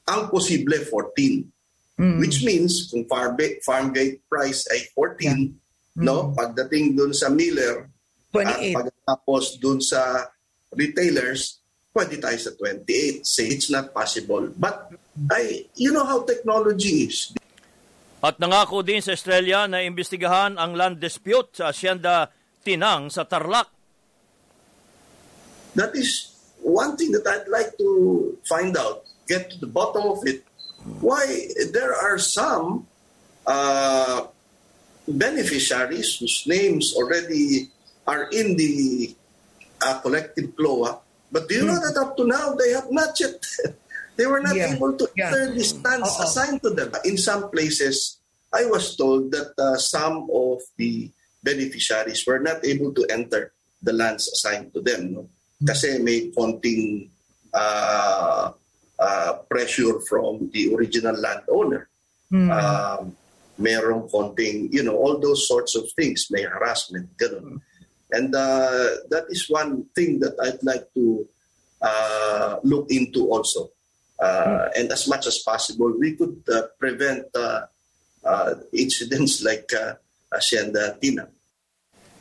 ang 0.04 0.28
posible 0.28 0.84
14. 0.84 1.53
Mm. 1.94 2.18
Which 2.18 2.42
means 2.42 2.90
kung 2.90 3.06
farm, 3.06 3.38
farm 3.62 3.94
gate 3.94 4.26
price 4.26 4.66
ay 4.74 4.90
14, 4.92 5.22
yeah. 5.22 5.36
no, 6.02 6.30
mm. 6.30 6.34
pagdating 6.34 6.98
dun 6.98 7.14
sa 7.14 7.30
miller 7.30 7.86
28. 8.34 8.50
at 8.50 8.58
pagkatapos 8.82 9.44
dun 9.62 9.78
sa 9.78 10.26
retailers, 10.74 11.62
pwede 11.94 12.18
tayo 12.18 12.34
sa 12.34 12.50
28. 12.58 13.22
Say 13.22 13.46
it's 13.54 13.70
not 13.70 13.94
possible. 13.94 14.50
But 14.58 14.90
I, 15.30 15.70
you 15.78 15.94
know 15.94 16.02
how 16.02 16.26
technology 16.26 17.06
is. 17.06 17.30
At 18.24 18.42
nangako 18.42 18.82
din 18.82 18.98
sa 18.98 19.14
Australia 19.14 19.70
na 19.70 19.86
imbestigahan 19.86 20.58
ang 20.58 20.74
land 20.74 20.98
dispute 20.98 21.62
sa 21.62 21.70
Hacienda 21.70 22.32
Tinang 22.66 23.12
sa 23.12 23.22
Tarlac. 23.22 23.70
That 25.78 25.94
is 25.94 26.34
one 26.64 26.96
thing 26.96 27.12
that 27.12 27.28
I'd 27.28 27.46
like 27.46 27.76
to 27.78 27.88
find 28.48 28.74
out, 28.74 29.04
get 29.28 29.52
to 29.52 29.56
the 29.60 29.68
bottom 29.68 30.08
of 30.08 30.24
it. 30.24 30.42
Why 31.00 31.48
there 31.72 31.94
are 31.94 32.18
some 32.18 32.86
uh, 33.46 34.26
beneficiaries 35.08 36.16
whose 36.16 36.44
names 36.46 36.94
already 36.96 37.70
are 38.06 38.28
in 38.28 38.56
the 38.56 39.14
uh, 39.80 40.00
collective 40.00 40.56
CLOA, 40.56 41.00
but 41.32 41.48
do 41.48 41.54
you 41.56 41.64
know 41.64 41.76
hmm. 41.76 41.88
that 41.88 41.96
up 41.96 42.16
to 42.16 42.26
now 42.26 42.52
they 42.52 42.70
have 42.72 42.92
not 42.92 43.18
yet 43.20 43.40
They 44.16 44.26
were 44.26 44.40
not 44.40 44.54
yeah. 44.54 44.74
able 44.74 44.94
to 44.94 45.06
yeah. 45.16 45.28
enter 45.28 45.50
the 45.50 45.64
stands 45.64 46.06
Uh-oh. 46.06 46.24
assigned 46.24 46.62
to 46.62 46.70
them. 46.70 46.94
In 47.04 47.18
some 47.18 47.50
places, 47.50 48.18
I 48.54 48.66
was 48.66 48.94
told 48.94 49.34
that 49.34 49.50
uh, 49.58 49.76
some 49.76 50.30
of 50.30 50.62
the 50.78 51.10
beneficiaries 51.42 52.22
were 52.26 52.38
not 52.38 52.64
able 52.64 52.94
to 52.94 53.02
enter 53.10 53.52
the 53.82 53.92
lands 53.92 54.30
assigned 54.30 54.72
to 54.74 54.80
them. 54.80 55.12
No? 55.12 55.28
Kasi 55.66 55.98
may 55.98 56.30
konting 56.30 57.10
uh, 57.50 58.54
uh, 58.98 59.42
pressure 59.50 60.00
from 60.08 60.50
the 60.52 60.74
original 60.74 61.16
landowner. 61.16 61.88
Mm. 62.32 62.50
Um, 62.50 63.16
merong 63.60 64.10
konting, 64.10 64.72
you 64.72 64.82
know, 64.82 64.96
all 64.96 65.18
those 65.18 65.46
sorts 65.46 65.76
of 65.76 65.86
things. 65.94 66.26
May 66.30 66.42
harassment, 66.42 67.16
ganun. 67.16 67.62
And 68.10 68.34
uh, 68.34 69.06
that 69.10 69.26
is 69.28 69.46
one 69.50 69.86
thing 69.94 70.20
that 70.20 70.34
I'd 70.38 70.62
like 70.62 70.86
to 70.94 71.26
uh, 71.82 72.58
look 72.62 72.90
into 72.90 73.30
also. 73.30 73.70
Uh, 74.18 74.70
and 74.76 74.90
as 74.92 75.08
much 75.08 75.26
as 75.26 75.38
possible, 75.38 75.92
we 75.98 76.14
could 76.14 76.42
uh, 76.46 76.70
prevent 76.78 77.26
uh, 77.34 77.66
uh, 78.24 78.54
incidents 78.72 79.42
like 79.48 79.66
uh, 79.74 79.94
Hacienda 80.32 80.96
Tina. 81.00 81.26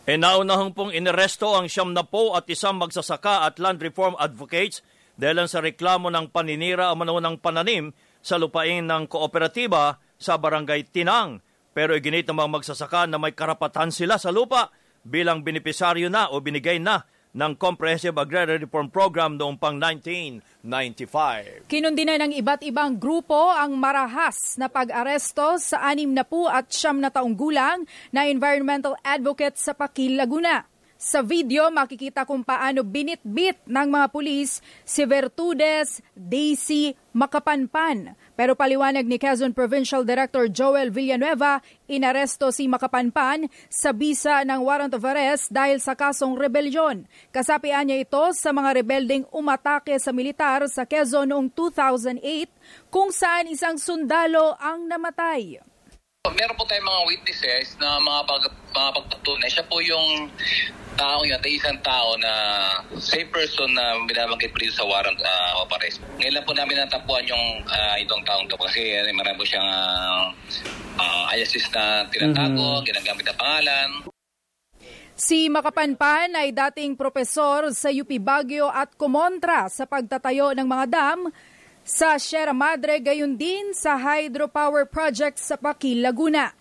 E 0.04 0.20
naunahang 0.20 0.76
pong 0.76 0.92
inaresto 0.92 1.56
ang 1.56 1.72
siyam 1.72 1.96
na 1.96 2.04
po 2.04 2.36
at 2.36 2.44
isang 2.52 2.76
magsasaka 2.76 3.48
at 3.48 3.56
land 3.56 3.80
reform 3.80 4.20
advocates 4.20 4.84
dahil 5.24 5.48
sa 5.48 5.64
reklamo 5.64 6.12
ng 6.12 6.28
paninira 6.36 6.92
o 6.92 7.00
ng 7.00 7.40
pananim 7.40 7.96
sa 8.20 8.36
lupain 8.36 8.84
ng 8.84 9.08
kooperatiba 9.08 9.96
sa 10.20 10.36
barangay 10.36 10.84
Tinang. 10.92 11.40
Pero 11.72 11.96
iginit 11.96 12.28
ng 12.28 12.36
mga 12.36 12.60
magsasaka 12.60 13.08
na 13.08 13.16
may 13.16 13.32
karapatan 13.32 13.88
sila 13.88 14.20
sa 14.20 14.36
lupa 14.36 14.68
bilang 15.08 15.40
benepisaryo 15.40 16.12
na 16.12 16.28
o 16.28 16.44
binigay 16.44 16.76
na 16.76 17.08
ng 17.34 17.56
Comprehensive 17.56 18.14
Agrarian 18.20 18.68
Reform 18.68 18.92
Program 18.92 19.40
noong 19.40 19.56
pang 19.56 19.80
1995. 19.80 21.72
Kinundina 21.72 22.20
ng 22.20 22.36
iba't 22.44 22.62
ibang 22.68 23.00
grupo 23.00 23.50
ang 23.50 23.80
marahas 23.80 24.60
na 24.60 24.68
pag-aresto 24.68 25.56
sa 25.58 25.88
anim 25.88 26.12
na 26.12 26.28
po 26.28 26.52
at 26.52 26.68
siyam 26.70 27.00
na 27.00 27.10
taong 27.10 27.34
gulang 27.34 27.88
na 28.12 28.28
environmental 28.28 28.94
advocate 29.02 29.56
sa 29.56 29.72
Pakil, 29.74 30.20
Laguna. 30.20 30.73
Sa 31.04 31.20
video, 31.20 31.68
makikita 31.68 32.24
kung 32.24 32.48
paano 32.48 32.80
binitbit 32.88 33.60
ng 33.68 33.88
mga 33.92 34.08
pulis 34.08 34.64
si 34.88 35.04
Vertudes 35.04 36.00
Daisy 36.16 36.96
Makapanpan. 37.12 38.16
Pero 38.40 38.56
paliwanag 38.56 39.04
ni 39.04 39.20
Quezon 39.20 39.52
Provincial 39.52 40.08
Director 40.08 40.48
Joel 40.48 40.96
Villanueva, 40.96 41.60
inaresto 41.92 42.56
si 42.56 42.72
Makapanpan 42.72 43.52
sa 43.68 43.92
bisa 43.92 44.48
ng 44.48 44.64
warrant 44.64 44.96
of 44.96 45.04
arrest 45.04 45.52
dahil 45.52 45.84
sa 45.84 45.92
kasong 45.92 46.40
rebelyon. 46.40 47.04
Kasapian 47.36 47.84
niya 47.92 48.08
ito 48.08 48.24
sa 48.32 48.56
mga 48.56 48.80
rebelding 48.80 49.28
umatake 49.36 50.00
sa 50.00 50.16
militar 50.16 50.64
sa 50.72 50.88
Quezon 50.88 51.36
noong 51.36 51.52
2008 51.52 52.88
kung 52.88 53.12
saan 53.12 53.52
isang 53.52 53.76
sundalo 53.76 54.56
ang 54.56 54.88
namatay. 54.88 55.73
Meron 56.24 56.56
po 56.56 56.64
tayong 56.64 56.88
mga 56.88 57.04
witnesses 57.04 57.76
na 57.84 58.00
mga, 58.00 58.24
pag, 58.24 58.48
mga 58.72 58.90
pagpatunay. 58.96 59.52
Siya 59.52 59.68
po 59.68 59.84
yung 59.84 60.32
tao 60.96 61.20
yun, 61.28 61.36
at 61.36 61.44
isang 61.44 61.76
tao 61.84 62.16
na 62.16 62.32
same 62.96 63.28
person 63.28 63.68
na 63.76 64.00
binabanggit 64.08 64.56
po 64.56 64.64
dito 64.64 64.72
sa 64.72 64.88
warrant 64.88 65.20
uh, 65.20 65.60
of 65.60 65.68
arrest. 65.76 66.00
Ngayon 66.16 66.40
lang 66.40 66.48
po 66.48 66.56
namin 66.56 66.80
natapuan 66.80 67.28
yung 67.28 67.68
uh, 67.68 67.96
itong 68.00 68.24
taong 68.24 68.48
to 68.48 68.56
kasi 68.56 68.96
uh, 68.96 69.12
marami 69.12 69.36
po 69.36 69.44
siyang 69.44 69.68
uh, 69.68 70.32
uh, 70.96 71.24
aliases 71.36 71.68
na 71.76 72.08
tinatago, 72.08 72.56
mm-hmm. 72.56 72.88
ginagamit 72.88 73.24
na 73.28 73.36
pangalan. 73.36 73.90
Si 75.20 75.52
Makapanpan 75.52 76.40
ay 76.40 76.56
dating 76.56 76.96
propesor 76.96 77.76
sa 77.76 77.92
UP 77.92 78.16
Baguio 78.24 78.72
at 78.72 78.96
kumontra 78.96 79.68
sa 79.68 79.84
pagtatayo 79.84 80.56
ng 80.56 80.72
mga 80.72 80.86
dam 80.88 81.28
sa 81.84 82.16
Sierra 82.16 82.56
Madre 82.56 83.04
gayon 83.04 83.36
din 83.36 83.76
sa 83.76 84.00
hydropower 84.00 84.88
project 84.88 85.40
sa 85.40 85.60
Pakil, 85.60 86.00
Laguna. 86.00 86.56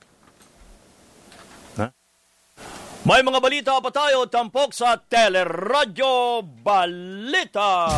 May 3.02 3.18
mga 3.18 3.42
balita 3.42 3.74
pa 3.82 3.90
tayo 3.90 4.30
tampok 4.30 4.70
sa 4.70 4.94
Teleradyo 4.94 6.38
Balita. 6.62 7.90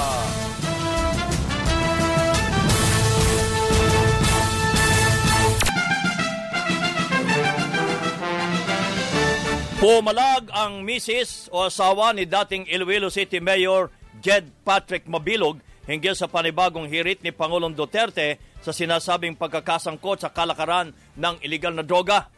Pumalag 9.77 10.49
ang 10.57 10.81
misis 10.81 11.53
o 11.53 11.69
asawa 11.69 12.17
ni 12.17 12.25
dating 12.25 12.65
Iloilo 12.73 13.13
City 13.13 13.45
Mayor 13.45 13.93
Jed 14.25 14.49
Patrick 14.65 15.05
Mabilog 15.05 15.61
hinggil 15.85 16.17
sa 16.17 16.29
panibagong 16.29 16.89
hirit 16.89 17.21
ni 17.21 17.31
Pangulong 17.33 17.77
Duterte 17.77 18.41
sa 18.65 18.73
sinasabing 18.73 19.37
pagkakasangkot 19.37 20.25
sa 20.25 20.33
kalakaran 20.33 20.97
ng 21.17 21.35
iligal 21.45 21.77
na 21.77 21.85
droga. 21.85 22.29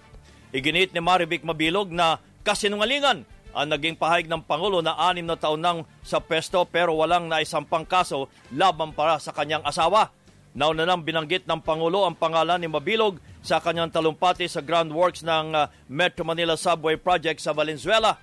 Iginit 0.51 0.95
ni 0.95 1.01
Marivic 1.03 1.47
Mabilog 1.47 1.91
na 1.91 2.19
kasinungalingan 2.43 3.27
ang 3.57 3.69
naging 3.73 3.97
pahayag 3.97 4.29
ng 4.29 4.45
Pangulo 4.45 4.85
na 4.85 5.01
anim 5.01 5.25
na 5.25 5.39
taon 5.41 5.65
nang 5.65 5.89
sa 6.05 6.21
pesto 6.21 6.69
pero 6.69 6.93
walang 6.93 7.25
naisampang 7.25 7.89
kaso 7.89 8.29
laban 8.53 8.93
para 8.93 9.17
sa 9.17 9.33
kanyang 9.33 9.65
asawa. 9.65 10.13
Nauna 10.57 10.85
nang 10.85 11.05
binanggit 11.05 11.49
ng 11.49 11.65
Pangulo 11.65 12.05
ang 12.05 12.17
pangalan 12.17 12.61
ni 12.61 12.69
Mabilog 12.69 13.17
sa 13.41 13.61
kanyang 13.61 13.93
talumpati 13.93 14.49
sa 14.49 14.61
groundworks 14.61 15.25
ng 15.25 15.57
uh, 15.57 15.69
Metro 15.89 16.25
Manila 16.25 16.57
Subway 16.57 17.01
Project 17.01 17.41
sa 17.41 17.57
Valenzuela. 17.57 18.17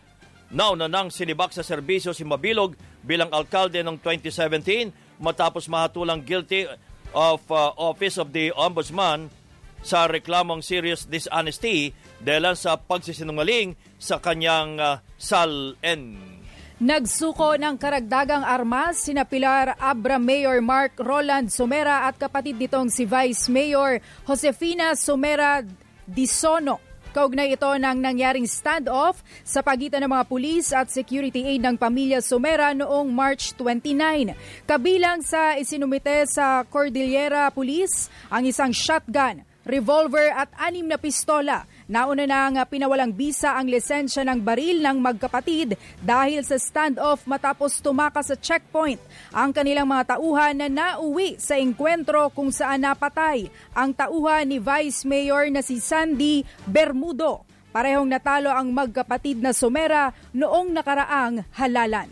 Nauna 0.54 0.86
nang 0.86 1.10
sinibak 1.10 1.50
sa 1.50 1.66
serbisyo 1.66 2.14
si 2.14 2.22
Mabilog 2.22 2.78
bilang 3.02 3.34
alkalde 3.34 3.82
noong 3.82 4.02
2017 4.02 5.03
matapos 5.24 5.72
mahatulang 5.72 6.20
guilty 6.20 6.68
of 7.16 7.40
uh, 7.48 7.72
Office 7.80 8.20
of 8.20 8.36
the 8.36 8.52
Ombudsman 8.52 9.32
sa 9.80 10.08
reklamong 10.12 10.60
serious 10.60 11.08
dishonesty 11.08 11.96
dahil 12.20 12.56
sa 12.60 12.76
pagsisinungaling 12.76 13.80
sa 13.96 14.20
kanyang 14.20 14.80
uh, 14.80 15.00
SAL-N. 15.16 16.36
Nagsuko 16.84 17.56
ng 17.56 17.80
karagdagang 17.80 18.44
armas 18.44 19.08
sina 19.08 19.24
Pilar 19.24 19.80
Abra 19.80 20.20
Mayor 20.20 20.60
Mark 20.60 21.00
Roland 21.00 21.48
Somera 21.48 22.12
at 22.12 22.20
kapatid 22.20 22.60
nitong 22.60 22.92
si 22.92 23.08
Vice 23.08 23.48
Mayor 23.48 24.04
Josefina 24.28 24.92
Somera 24.98 25.64
Disono 26.04 26.93
Kaugnay 27.14 27.54
ito 27.54 27.70
ng 27.70 28.02
nangyaring 28.02 28.50
standoff 28.50 29.22
sa 29.46 29.62
pagitan 29.62 30.02
ng 30.02 30.10
mga 30.18 30.26
pulis 30.26 30.74
at 30.74 30.90
security 30.90 31.46
aid 31.46 31.62
ng 31.62 31.78
pamilya 31.78 32.26
Somera 32.26 32.74
noong 32.74 33.14
March 33.14 33.54
29. 33.54 34.34
Kabilang 34.66 35.22
sa 35.22 35.54
isinumite 35.54 36.26
sa 36.26 36.66
Cordillera 36.66 37.54
Police 37.54 38.10
ang 38.34 38.50
isang 38.50 38.74
shotgun, 38.74 39.46
revolver 39.62 40.26
at 40.34 40.50
anim 40.58 40.90
na 40.90 40.98
pistola 40.98 41.70
Nauna 41.94 42.26
nang 42.26 42.58
pinawalang 42.66 43.14
bisa 43.14 43.54
ang 43.54 43.70
lisensya 43.70 44.26
ng 44.26 44.42
baril 44.42 44.82
ng 44.82 44.98
magkapatid 44.98 45.78
dahil 46.02 46.42
sa 46.42 46.58
standoff 46.58 47.30
matapos 47.30 47.86
tumakas 47.86 48.34
sa 48.34 48.36
checkpoint 48.42 48.98
ang 49.30 49.54
kanilang 49.54 49.86
mga 49.86 50.18
tauhan 50.18 50.58
na 50.58 50.74
nauwi 50.74 51.38
sa 51.38 51.54
engkwentro 51.54 52.34
kung 52.34 52.50
saan 52.50 52.82
napatay 52.82 53.46
ang 53.78 53.94
tauhan 53.94 54.50
ni 54.50 54.58
Vice 54.58 55.06
Mayor 55.06 55.54
na 55.54 55.62
si 55.62 55.78
Sandy 55.78 56.42
Bermudo. 56.66 57.46
Parehong 57.70 58.10
natalo 58.10 58.50
ang 58.50 58.74
magkapatid 58.74 59.46
na 59.46 59.54
Somera 59.54 60.18
noong 60.34 60.74
nakaraang 60.74 61.46
halalan. 61.62 62.10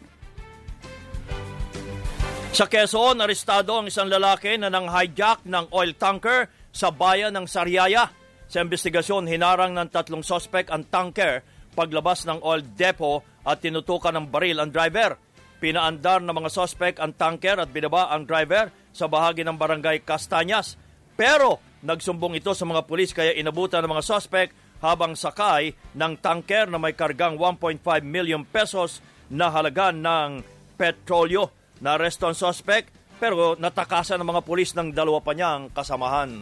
Sa 2.53 2.69
Quezon, 2.69 3.17
arestado 3.17 3.81
ang 3.81 3.89
isang 3.89 4.05
lalaki 4.05 4.61
na 4.61 4.69
nang 4.69 4.85
hijack 4.85 5.41
ng 5.41 5.73
oil 5.73 5.97
tanker 5.97 6.53
sa 6.69 6.93
bayan 6.93 7.33
ng 7.33 7.49
Sariaya. 7.49 8.20
Sa 8.51 8.59
investigasyon, 8.59 9.31
hinarang 9.31 9.71
ng 9.71 9.87
tatlong 9.87 10.27
sospek 10.27 10.67
ang 10.75 10.83
tanker 10.83 11.39
paglabas 11.71 12.27
ng 12.27 12.43
oil 12.43 12.59
depot 12.75 13.23
at 13.47 13.63
tinutukan 13.63 14.11
ng 14.11 14.27
baril 14.27 14.59
ang 14.59 14.67
driver. 14.67 15.15
Pinaandar 15.63 16.19
ng 16.19 16.35
mga 16.35 16.51
sospek 16.51 16.99
ang 16.99 17.15
tanker 17.15 17.63
at 17.63 17.71
binaba 17.71 18.11
ang 18.11 18.27
driver 18.27 18.67
sa 18.91 19.07
bahagi 19.07 19.47
ng 19.47 19.55
barangay 19.55 20.03
Castañas. 20.03 20.75
Pero 21.15 21.63
nagsumbong 21.79 22.43
ito 22.43 22.51
sa 22.51 22.67
mga 22.67 22.83
pulis 22.83 23.15
kaya 23.15 23.31
inabutan 23.39 23.87
ng 23.87 23.95
mga 23.95 24.03
suspect 24.03 24.51
habang 24.83 25.15
sakay 25.15 25.71
ng 25.95 26.19
tanker 26.19 26.67
na 26.67 26.75
may 26.75 26.91
kargang 26.91 27.39
1.5 27.39 27.79
million 28.03 28.43
pesos 28.43 28.99
na 29.31 29.47
halaga 29.47 29.95
ng 29.95 30.43
petrolyo. 30.75 31.55
Naresto 31.79 32.27
ang 32.27 32.35
suspect 32.35 32.91
pero 33.21 33.53
natakasan 33.53 34.17
ng 34.17 34.33
mga 34.33 34.41
pulis 34.41 34.73
ng 34.73 34.89
dalawa 34.89 35.21
pa 35.21 35.37
niyang 35.37 35.69
kasamahan. 35.69 36.41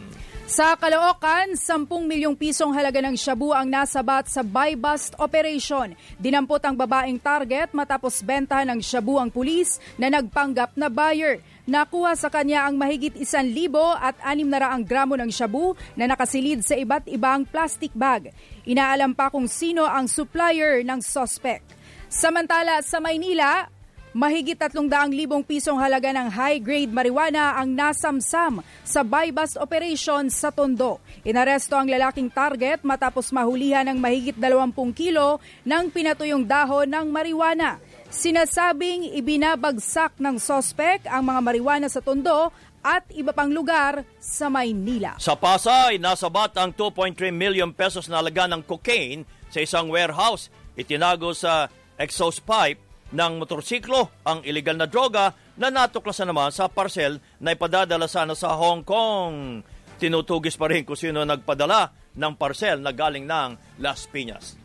Sa 0.50 0.74
Caloocan, 0.74 1.54
10 1.54 1.86
milyong 1.86 2.34
pisong 2.34 2.74
halaga 2.74 2.98
ng 3.04 3.14
shabu 3.14 3.54
ang 3.54 3.68
nasabat 3.68 4.26
sa 4.26 4.40
buy-bust 4.42 5.14
operation. 5.20 5.94
Dinampot 6.18 6.58
ang 6.64 6.74
babaeng 6.74 7.20
target 7.22 7.70
matapos 7.70 8.18
bentahan 8.24 8.66
ng 8.74 8.80
shabu 8.82 9.20
ang 9.20 9.30
pulis 9.30 9.78
na 9.94 10.10
nagpanggap 10.10 10.74
na 10.74 10.90
buyer. 10.90 11.38
Nakuha 11.70 12.18
sa 12.18 12.26
kanya 12.26 12.66
ang 12.66 12.74
mahigit 12.74 13.14
1,000 13.14 13.54
at 14.02 14.18
600 14.26 14.90
gramo 14.90 15.14
ng 15.14 15.30
shabu 15.30 15.78
na 15.94 16.10
nakasilid 16.10 16.66
sa 16.66 16.74
iba't 16.74 17.06
ibang 17.06 17.46
plastic 17.46 17.94
bag. 17.94 18.34
Inaalam 18.66 19.14
pa 19.14 19.30
kung 19.30 19.46
sino 19.46 19.86
ang 19.86 20.10
supplier 20.10 20.82
ng 20.82 20.98
suspect. 20.98 21.62
Samantala 22.10 22.82
sa 22.82 22.98
Maynila, 22.98 23.70
Mahigit 24.10 24.58
300,000 24.58 25.46
pisong 25.46 25.78
halaga 25.78 26.10
ng 26.10 26.34
high-grade 26.34 26.90
marijuana 26.90 27.54
ang 27.54 27.70
nasamsam 27.70 28.58
sa 28.82 29.06
buy-bust 29.06 29.54
operation 29.54 30.26
sa 30.26 30.50
Tondo. 30.50 30.98
Inaresto 31.22 31.78
ang 31.78 31.86
lalaking 31.86 32.26
target 32.26 32.82
matapos 32.82 33.30
mahulihan 33.30 33.86
ng 33.86 34.02
mahigit 34.02 34.34
20 34.34 34.74
kilo 34.98 35.38
ng 35.62 35.94
pinatuyong 35.94 36.42
dahon 36.42 36.90
ng 36.90 37.06
marijuana. 37.06 37.78
Sinasabing 38.10 39.14
ibinabagsak 39.14 40.18
ng 40.18 40.42
sospek 40.42 41.06
ang 41.06 41.30
mga 41.30 41.40
marijuana 41.46 41.86
sa 41.86 42.02
Tondo 42.02 42.50
at 42.82 43.06
iba 43.14 43.30
pang 43.30 43.54
lugar 43.54 44.02
sa 44.18 44.50
Maynila. 44.50 45.22
Sa 45.22 45.38
Pasay, 45.38 46.02
nasabat 46.02 46.58
ang 46.58 46.74
2.3 46.74 47.30
million 47.30 47.70
pesos 47.70 48.10
na 48.10 48.18
halaga 48.18 48.50
ng 48.50 48.66
cocaine 48.66 49.22
sa 49.54 49.62
isang 49.62 49.86
warehouse. 49.86 50.50
Itinago 50.74 51.30
sa 51.30 51.70
exhaust 51.94 52.42
pipe 52.42 52.89
ng 53.10 53.32
motorsiklo 53.42 54.22
ang 54.22 54.42
ilegal 54.46 54.78
na 54.78 54.86
droga 54.86 55.34
na 55.58 55.68
natuklasan 55.68 56.30
naman 56.30 56.54
sa 56.54 56.70
parcel 56.70 57.18
na 57.42 57.54
ipadadala 57.54 58.06
sana 58.06 58.38
sa 58.38 58.54
Hong 58.54 58.86
Kong. 58.86 59.62
Tinutugis 60.00 60.56
pa 60.56 60.70
rin 60.70 60.86
kung 60.86 60.96
sino 60.96 61.20
nagpadala 61.26 61.92
ng 62.16 62.34
parcel 62.38 62.80
na 62.80 62.94
galing 62.94 63.26
ng 63.26 63.80
Las 63.82 64.08
Piñas. 64.08 64.56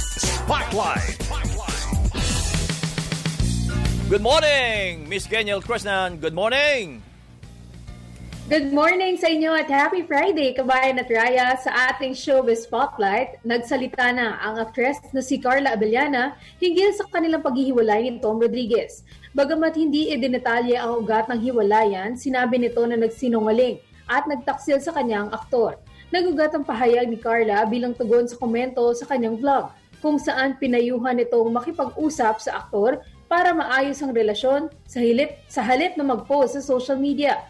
Spotlight! 0.00 1.18
Good 4.04 4.20
morning, 4.20 5.08
Miss 5.08 5.24
Geniel 5.24 5.64
Krishnan. 5.64 6.20
Good 6.20 6.36
morning! 6.36 7.13
Good 8.44 8.76
morning 8.76 9.16
sa 9.16 9.32
inyo 9.32 9.56
at 9.56 9.72
happy 9.72 10.04
Friday, 10.04 10.52
kabayan 10.52 11.00
at 11.00 11.08
Raya. 11.08 11.56
Sa 11.56 11.72
ating 11.72 12.12
showbiz 12.12 12.68
spotlight, 12.68 13.40
nagsalita 13.40 14.12
na 14.12 14.36
ang 14.36 14.60
actress 14.60 15.00
na 15.16 15.24
si 15.24 15.40
Carla 15.40 15.72
Abellana 15.72 16.36
hinggil 16.60 16.92
sa 16.92 17.08
kanilang 17.08 17.40
paghihiwalay 17.40 18.04
ni 18.04 18.20
Tom 18.20 18.36
Rodriguez. 18.36 19.00
Bagamat 19.32 19.80
hindi 19.80 20.12
idinetalye 20.12 20.76
ang 20.76 21.00
ugat 21.00 21.32
ng 21.32 21.40
hiwalayan, 21.40 22.20
sinabi 22.20 22.60
nito 22.60 22.84
na 22.84 23.00
nagsinungaling 23.00 23.80
at 24.12 24.28
nagtaksil 24.28 24.76
sa 24.76 24.92
kanyang 24.92 25.32
aktor. 25.32 25.80
Nagugat 26.12 26.52
ang 26.52 26.68
pahayag 26.68 27.08
ni 27.08 27.16
Carla 27.16 27.64
bilang 27.64 27.96
tugon 27.96 28.28
sa 28.28 28.36
komento 28.36 28.84
sa 28.92 29.08
kanyang 29.08 29.40
vlog, 29.40 29.72
kung 30.04 30.20
saan 30.20 30.60
pinayuhan 30.60 31.16
nitong 31.16 31.48
makipag-usap 31.48 32.44
sa 32.44 32.60
aktor 32.60 33.00
para 33.24 33.56
maayos 33.56 34.04
ang 34.04 34.12
relasyon 34.12 34.68
sa 34.84 35.00
halip, 35.00 35.32
sa 35.48 35.64
halip 35.64 35.96
na 35.96 36.04
mag-post 36.04 36.60
sa 36.60 36.62
social 36.76 37.00
media. 37.00 37.40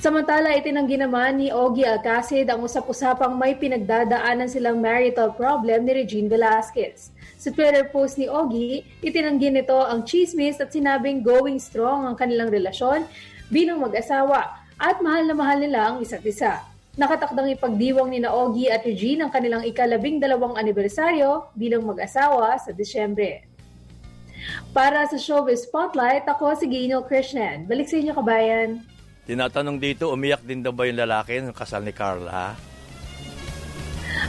Samantala, 0.00 0.56
itinanggi 0.56 0.96
naman 0.96 1.36
ni 1.36 1.52
Ogie 1.52 1.84
Alcacid 1.84 2.48
ang 2.48 2.64
usap-usapang 2.64 3.36
may 3.36 3.52
pinagdadaanan 3.52 4.48
silang 4.48 4.80
marital 4.80 5.28
problem 5.36 5.84
ni 5.84 5.92
Regine 5.92 6.24
Velasquez. 6.24 7.12
Sa 7.36 7.52
Twitter 7.52 7.84
post 7.92 8.16
ni 8.16 8.24
Ogie, 8.24 8.80
itinanggi 9.04 9.52
nito 9.52 9.76
ang 9.76 10.08
chismis 10.08 10.56
at 10.56 10.72
sinabing 10.72 11.20
going 11.20 11.60
strong 11.60 12.08
ang 12.08 12.16
kanilang 12.16 12.48
relasyon 12.48 13.04
bilang 13.52 13.84
mag-asawa 13.84 14.64
at 14.80 15.04
mahal 15.04 15.28
na 15.28 15.36
mahal 15.36 15.60
nila 15.60 15.92
ang 15.92 15.96
isa't 16.00 16.24
isa. 16.24 16.64
Nakatakdang 16.96 17.52
ipagdiwang 17.60 18.08
ni 18.08 18.24
Naogi 18.24 18.72
at 18.72 18.80
Regine 18.88 19.28
ang 19.28 19.28
kanilang 19.28 19.68
ikalabing 19.68 20.16
dalawang 20.16 20.56
anibersaryo 20.56 21.52
bilang 21.52 21.84
mag-asawa 21.84 22.56
sa 22.56 22.72
Disyembre. 22.72 23.44
Para 24.72 25.04
sa 25.12 25.20
Showbiz 25.20 25.68
Spotlight, 25.68 26.24
ako 26.24 26.56
si 26.56 26.64
Gino 26.72 27.04
Krishnan. 27.04 27.68
Balik 27.68 27.92
sa 27.92 28.00
inyo, 28.00 28.16
kabayan. 28.16 28.80
Tinatanong 29.30 29.78
dito, 29.78 30.10
umiyak 30.10 30.42
din 30.42 30.58
daw 30.58 30.74
ba 30.74 30.90
yung 30.90 30.98
lalaki 31.06 31.38
ng 31.38 31.54
kasal 31.54 31.86
ni 31.86 31.94
Carla? 31.94 32.58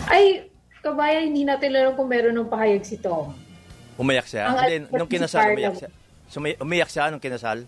Ay, 0.06 0.46
kabaya, 0.78 1.26
hindi 1.26 1.42
natin 1.42 1.74
alam 1.74 1.98
kung 1.98 2.06
meron 2.06 2.38
ng 2.38 2.46
pahayag 2.46 2.86
si 2.86 3.02
Tom. 3.02 3.34
Umiyak 3.98 4.30
siya? 4.30 4.54
Ang 4.54 4.62
Hindi, 4.62 4.76
nung 4.94 5.10
kinasal, 5.10 5.42
si 5.42 5.50
umiyak 5.58 5.74
siya. 5.74 5.90
So, 6.30 6.38
may- 6.38 6.54
umiyak 6.62 6.94
siya 6.94 7.10
nung 7.10 7.18
kinasal? 7.18 7.66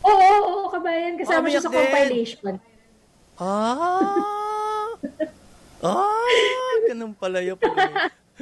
Oo, 0.00 0.08
oo, 0.08 0.40
oo, 0.40 0.68
kabayan. 0.72 1.20
Kasama 1.20 1.44
Ah, 1.44 1.52
siya 1.52 1.60
sa 1.60 1.68
din. 1.68 1.76
compilation. 1.76 2.54
Ah! 3.36 4.88
Ah, 5.84 6.80
ganun 6.88 7.12
pala 7.12 7.44
yun. 7.44 7.60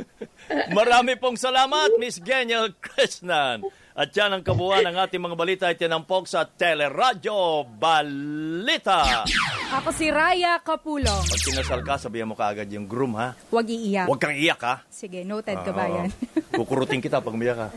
Marami 0.76 1.16
pong 1.20 1.36
salamat, 1.36 1.96
Miss 2.00 2.18
Geniel 2.20 2.72
Krishnan. 2.80 3.64
At 3.92 4.08
yan 4.16 4.32
ang 4.32 4.40
kabuuan 4.40 4.88
ng 4.88 4.96
ating 4.96 5.20
mga 5.20 5.36
balita 5.36 5.64
ay 5.68 5.76
tinampok 5.76 6.24
sa 6.24 6.48
Teleradyo 6.48 7.68
Balita. 7.76 9.28
Ako 9.76 9.92
si 9.92 10.08
Raya 10.08 10.56
Kapulong. 10.64 11.28
Pag 11.28 11.42
kinasal 11.44 11.80
ka, 11.84 12.00
sabihan 12.00 12.24
mo 12.24 12.32
kaagad 12.32 12.72
yung 12.72 12.88
groom, 12.88 13.20
ha? 13.20 13.36
Huwag 13.52 13.68
iiyak. 13.68 14.08
Huwag 14.08 14.20
kang 14.20 14.32
iyak, 14.32 14.60
ha? 14.64 14.80
Sige, 14.88 15.28
noted 15.28 15.60
Oo. 15.60 15.66
kabayan. 15.68 16.08
Kukurutin 16.56 17.04
kita 17.04 17.20
pag 17.20 17.36
umiyak 17.36 17.56
ka. 17.56 17.68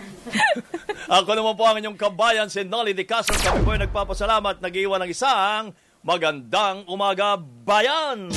Ako 1.20 1.36
naman 1.36 1.60
po 1.60 1.68
ang 1.68 1.84
inyong 1.84 2.00
kabayan, 2.00 2.48
si 2.48 2.64
Nolly 2.64 2.96
De 2.96 3.04
Castro. 3.04 3.36
Kami 3.36 3.68
po 3.68 3.76
ay 3.76 3.84
nagpapasalamat, 3.84 4.64
nag-iwan 4.64 5.04
ng 5.04 5.12
isang 5.12 5.76
magandang 6.00 6.88
umaga, 6.88 7.36
bayan! 7.40 8.32